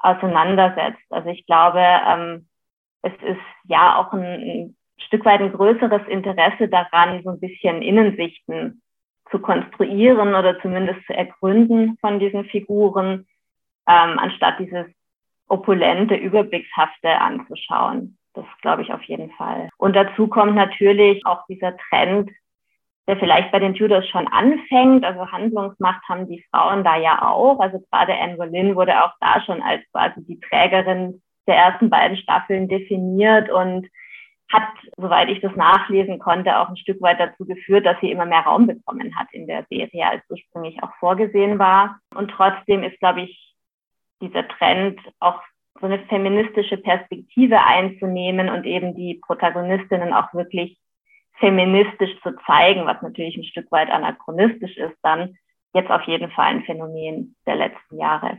[0.00, 1.02] auseinandersetzt.
[1.10, 2.48] Also ich glaube, ähm,
[3.02, 7.82] es ist ja auch ein, ein Stück weit ein größeres Interesse daran, so ein bisschen
[7.82, 8.82] Innensichten
[9.30, 13.26] zu konstruieren oder zumindest zu ergründen von diesen Figuren,
[13.86, 14.86] ähm, anstatt dieses
[15.48, 18.16] opulente, überblickshafte anzuschauen.
[18.34, 19.68] Das glaube ich auf jeden Fall.
[19.76, 22.30] Und dazu kommt natürlich auch dieser Trend,
[23.10, 25.04] der vielleicht bei den Tudors schon anfängt.
[25.04, 27.58] Also Handlungsmacht haben die Frauen da ja auch.
[27.58, 32.16] Also gerade Anne Boleyn wurde auch da schon als quasi die Trägerin der ersten beiden
[32.16, 33.88] Staffeln definiert und
[34.52, 38.26] hat, soweit ich das nachlesen konnte, auch ein Stück weit dazu geführt, dass sie immer
[38.26, 41.98] mehr Raum bekommen hat in der Serie, als ursprünglich auch vorgesehen war.
[42.14, 43.56] Und trotzdem ist, glaube ich,
[44.20, 45.40] dieser Trend auch
[45.80, 50.78] so eine feministische Perspektive einzunehmen und eben die Protagonistinnen auch wirklich
[51.40, 55.36] feministisch zu zeigen, was natürlich ein Stück weit anachronistisch ist, dann
[55.74, 58.38] jetzt auf jeden Fall ein Phänomen der letzten Jahre.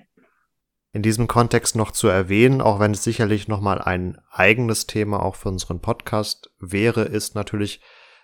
[0.94, 5.36] In diesem Kontext noch zu erwähnen, auch wenn es sicherlich nochmal ein eigenes Thema auch
[5.36, 7.82] für unseren Podcast wäre, ist natürlich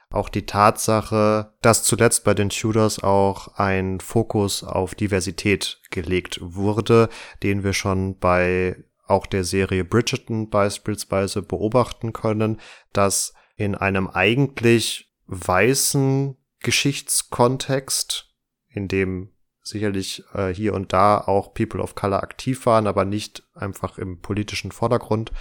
[0.09, 7.09] auch die Tatsache, dass zuletzt bei den Tudors auch ein Fokus auf Diversität gelegt wurde,
[7.43, 8.75] den wir schon bei
[9.05, 12.59] auch der Serie Bridgerton beispielsweise beobachten können,
[12.91, 18.33] dass in einem eigentlich weißen Geschichtskontext,
[18.69, 23.43] in dem sicherlich äh, hier und da auch People of Color aktiv waren, aber nicht
[23.53, 25.31] einfach im politischen Vordergrund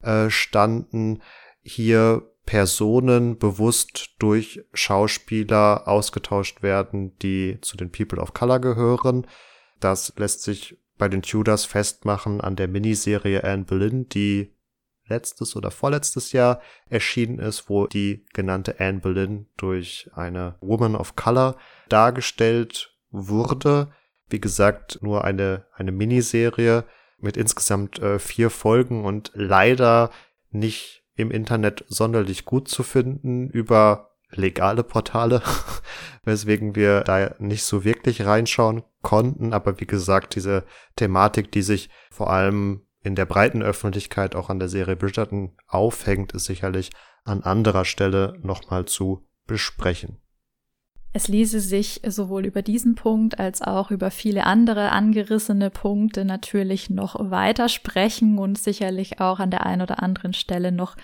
[0.00, 1.22] äh, standen,
[1.62, 9.26] hier Personen bewusst durch Schauspieler ausgetauscht werden, die zu den People of Color gehören.
[9.80, 14.55] Das lässt sich bei den Tudors festmachen an der Miniserie Anne Boleyn, die
[15.08, 21.16] letztes oder vorletztes Jahr erschienen ist, wo die genannte Anne Boleyn durch eine Woman of
[21.16, 21.56] Color
[21.88, 23.92] dargestellt wurde.
[24.28, 26.84] Wie gesagt, nur eine, eine Miniserie
[27.18, 30.10] mit insgesamt äh, vier Folgen und leider
[30.50, 35.40] nicht im Internet sonderlich gut zu finden über legale Portale,
[36.24, 39.52] weswegen wir da nicht so wirklich reinschauen konnten.
[39.52, 40.64] Aber wie gesagt, diese
[40.96, 46.32] Thematik, die sich vor allem in der breiten Öffentlichkeit auch an der Serie Bridgerton aufhängt,
[46.32, 46.90] ist sicherlich
[47.24, 50.18] an anderer Stelle nochmal zu besprechen.
[51.12, 56.90] Es ließe sich sowohl über diesen Punkt als auch über viele andere angerissene Punkte natürlich
[56.90, 60.96] noch weiter sprechen und sicherlich auch an der einen oder anderen Stelle noch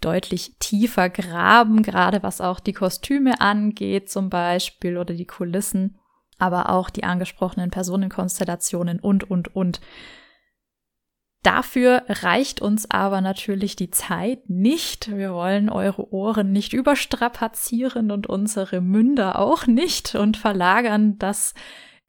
[0.00, 5.98] deutlich tiefer graben, gerade was auch die Kostüme angeht zum Beispiel oder die Kulissen,
[6.38, 9.80] aber auch die angesprochenen Personenkonstellationen und, und, und.
[11.42, 15.16] Dafür reicht uns aber natürlich die Zeit nicht.
[15.16, 21.54] Wir wollen eure Ohren nicht überstrapazieren und unsere Münder auch nicht und verlagern das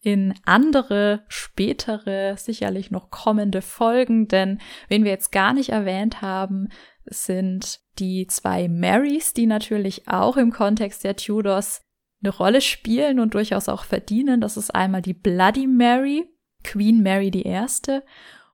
[0.01, 4.27] in andere, spätere, sicherlich noch kommende Folgen.
[4.27, 6.67] Denn wen wir jetzt gar nicht erwähnt haben,
[7.05, 11.81] sind die zwei Marys, die natürlich auch im Kontext der Tudors
[12.21, 14.41] eine Rolle spielen und durchaus auch verdienen.
[14.41, 16.25] Das ist einmal die Bloody Mary,
[16.63, 17.65] Queen Mary I.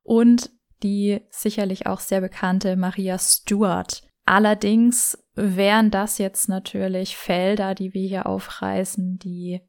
[0.03, 0.51] und
[0.83, 4.03] die sicherlich auch sehr bekannte Maria Stuart.
[4.25, 9.61] Allerdings wären das jetzt natürlich Felder, die wir hier aufreißen, die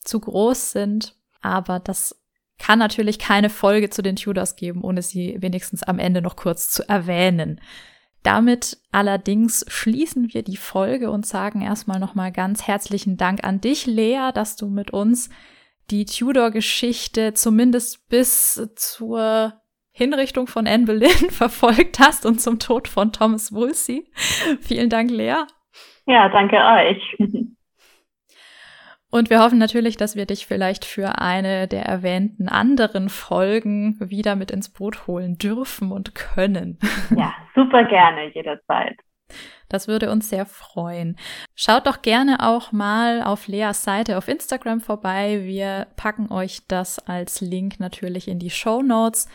[0.00, 1.16] zu groß sind.
[1.40, 2.20] Aber das
[2.58, 6.70] kann natürlich keine Folge zu den Tudors geben, ohne sie wenigstens am Ende noch kurz
[6.70, 7.60] zu erwähnen.
[8.24, 13.86] Damit allerdings schließen wir die Folge und sagen erstmal nochmal ganz herzlichen Dank an dich,
[13.86, 15.30] Lea, dass du mit uns
[15.90, 19.54] die Tudor-Geschichte zumindest bis zur
[19.98, 24.10] Hinrichtung von Anne Boleyn verfolgt hast und zum Tod von Thomas Woolsey.
[24.60, 25.44] Vielen Dank, Lea.
[26.06, 27.16] Ja, danke euch.
[29.10, 34.36] Und wir hoffen natürlich, dass wir dich vielleicht für eine der erwähnten anderen Folgen wieder
[34.36, 36.78] mit ins Boot holen dürfen und können.
[37.16, 38.98] Ja, super gerne, jederzeit.
[39.70, 41.16] Das würde uns sehr freuen.
[41.54, 45.40] Schaut doch gerne auch mal auf Leas Seite auf Instagram vorbei.
[45.44, 49.26] Wir packen euch das als Link natürlich in die Show Notes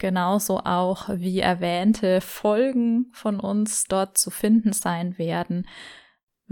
[0.00, 5.66] genauso auch wie erwähnte Folgen von uns dort zu finden sein werden.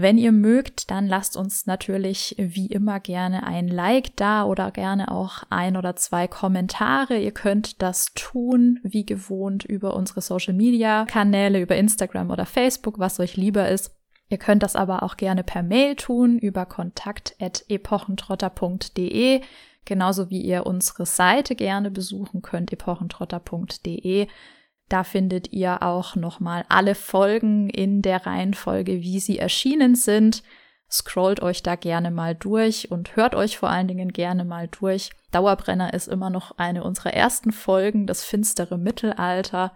[0.01, 5.11] Wenn ihr mögt, dann lasst uns natürlich wie immer gerne ein Like da oder gerne
[5.11, 7.19] auch ein oder zwei Kommentare.
[7.19, 13.01] Ihr könnt das tun, wie gewohnt, über unsere Social Media Kanäle, über Instagram oder Facebook,
[13.01, 13.91] was euch lieber ist.
[14.29, 19.41] Ihr könnt das aber auch gerne per Mail tun über kontakt.epochentrotter.de
[19.85, 24.29] genauso wie ihr unsere Seite gerne besuchen könnt, epochentrotter.de.
[24.89, 30.43] Da findet ihr auch nochmal alle Folgen in der Reihenfolge, wie sie erschienen sind.
[30.91, 35.11] Scrollt euch da gerne mal durch und hört euch vor allen Dingen gerne mal durch.
[35.31, 39.75] Dauerbrenner ist immer noch eine unserer ersten Folgen, das finstere Mittelalter.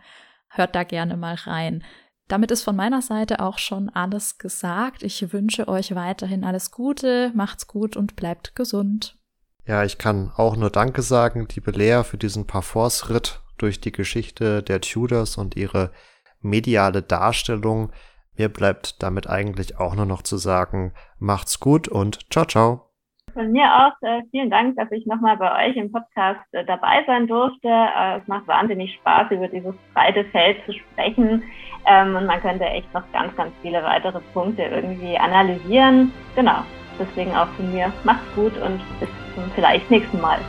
[0.48, 1.84] Hört da gerne mal rein.
[2.28, 5.02] Damit ist von meiner Seite auch schon alles gesagt.
[5.02, 9.18] Ich wünsche euch weiterhin alles Gute, macht's gut und bleibt gesund.
[9.64, 14.62] Ja, ich kann auch nur Danke sagen, liebe Lea, für diesen Parforce-Ritt durch die Geschichte
[14.62, 15.92] der Tudors und ihre
[16.40, 17.92] mediale Darstellung.
[18.36, 22.88] Mir bleibt damit eigentlich auch nur noch zu sagen, macht's gut und ciao, ciao.
[23.34, 27.04] Von mir auch äh, vielen Dank, dass ich nochmal bei euch im Podcast äh, dabei
[27.06, 27.68] sein durfte.
[27.68, 31.42] Äh, es macht wahnsinnig Spaß, über dieses breite Feld zu sprechen.
[31.86, 36.12] Ähm, und man könnte echt noch ganz, ganz viele weitere Punkte irgendwie analysieren.
[36.34, 36.62] Genau.
[36.98, 37.92] Deswegen auch von mir.
[38.04, 40.40] Macht's gut und bis zum vielleicht nächsten Mal.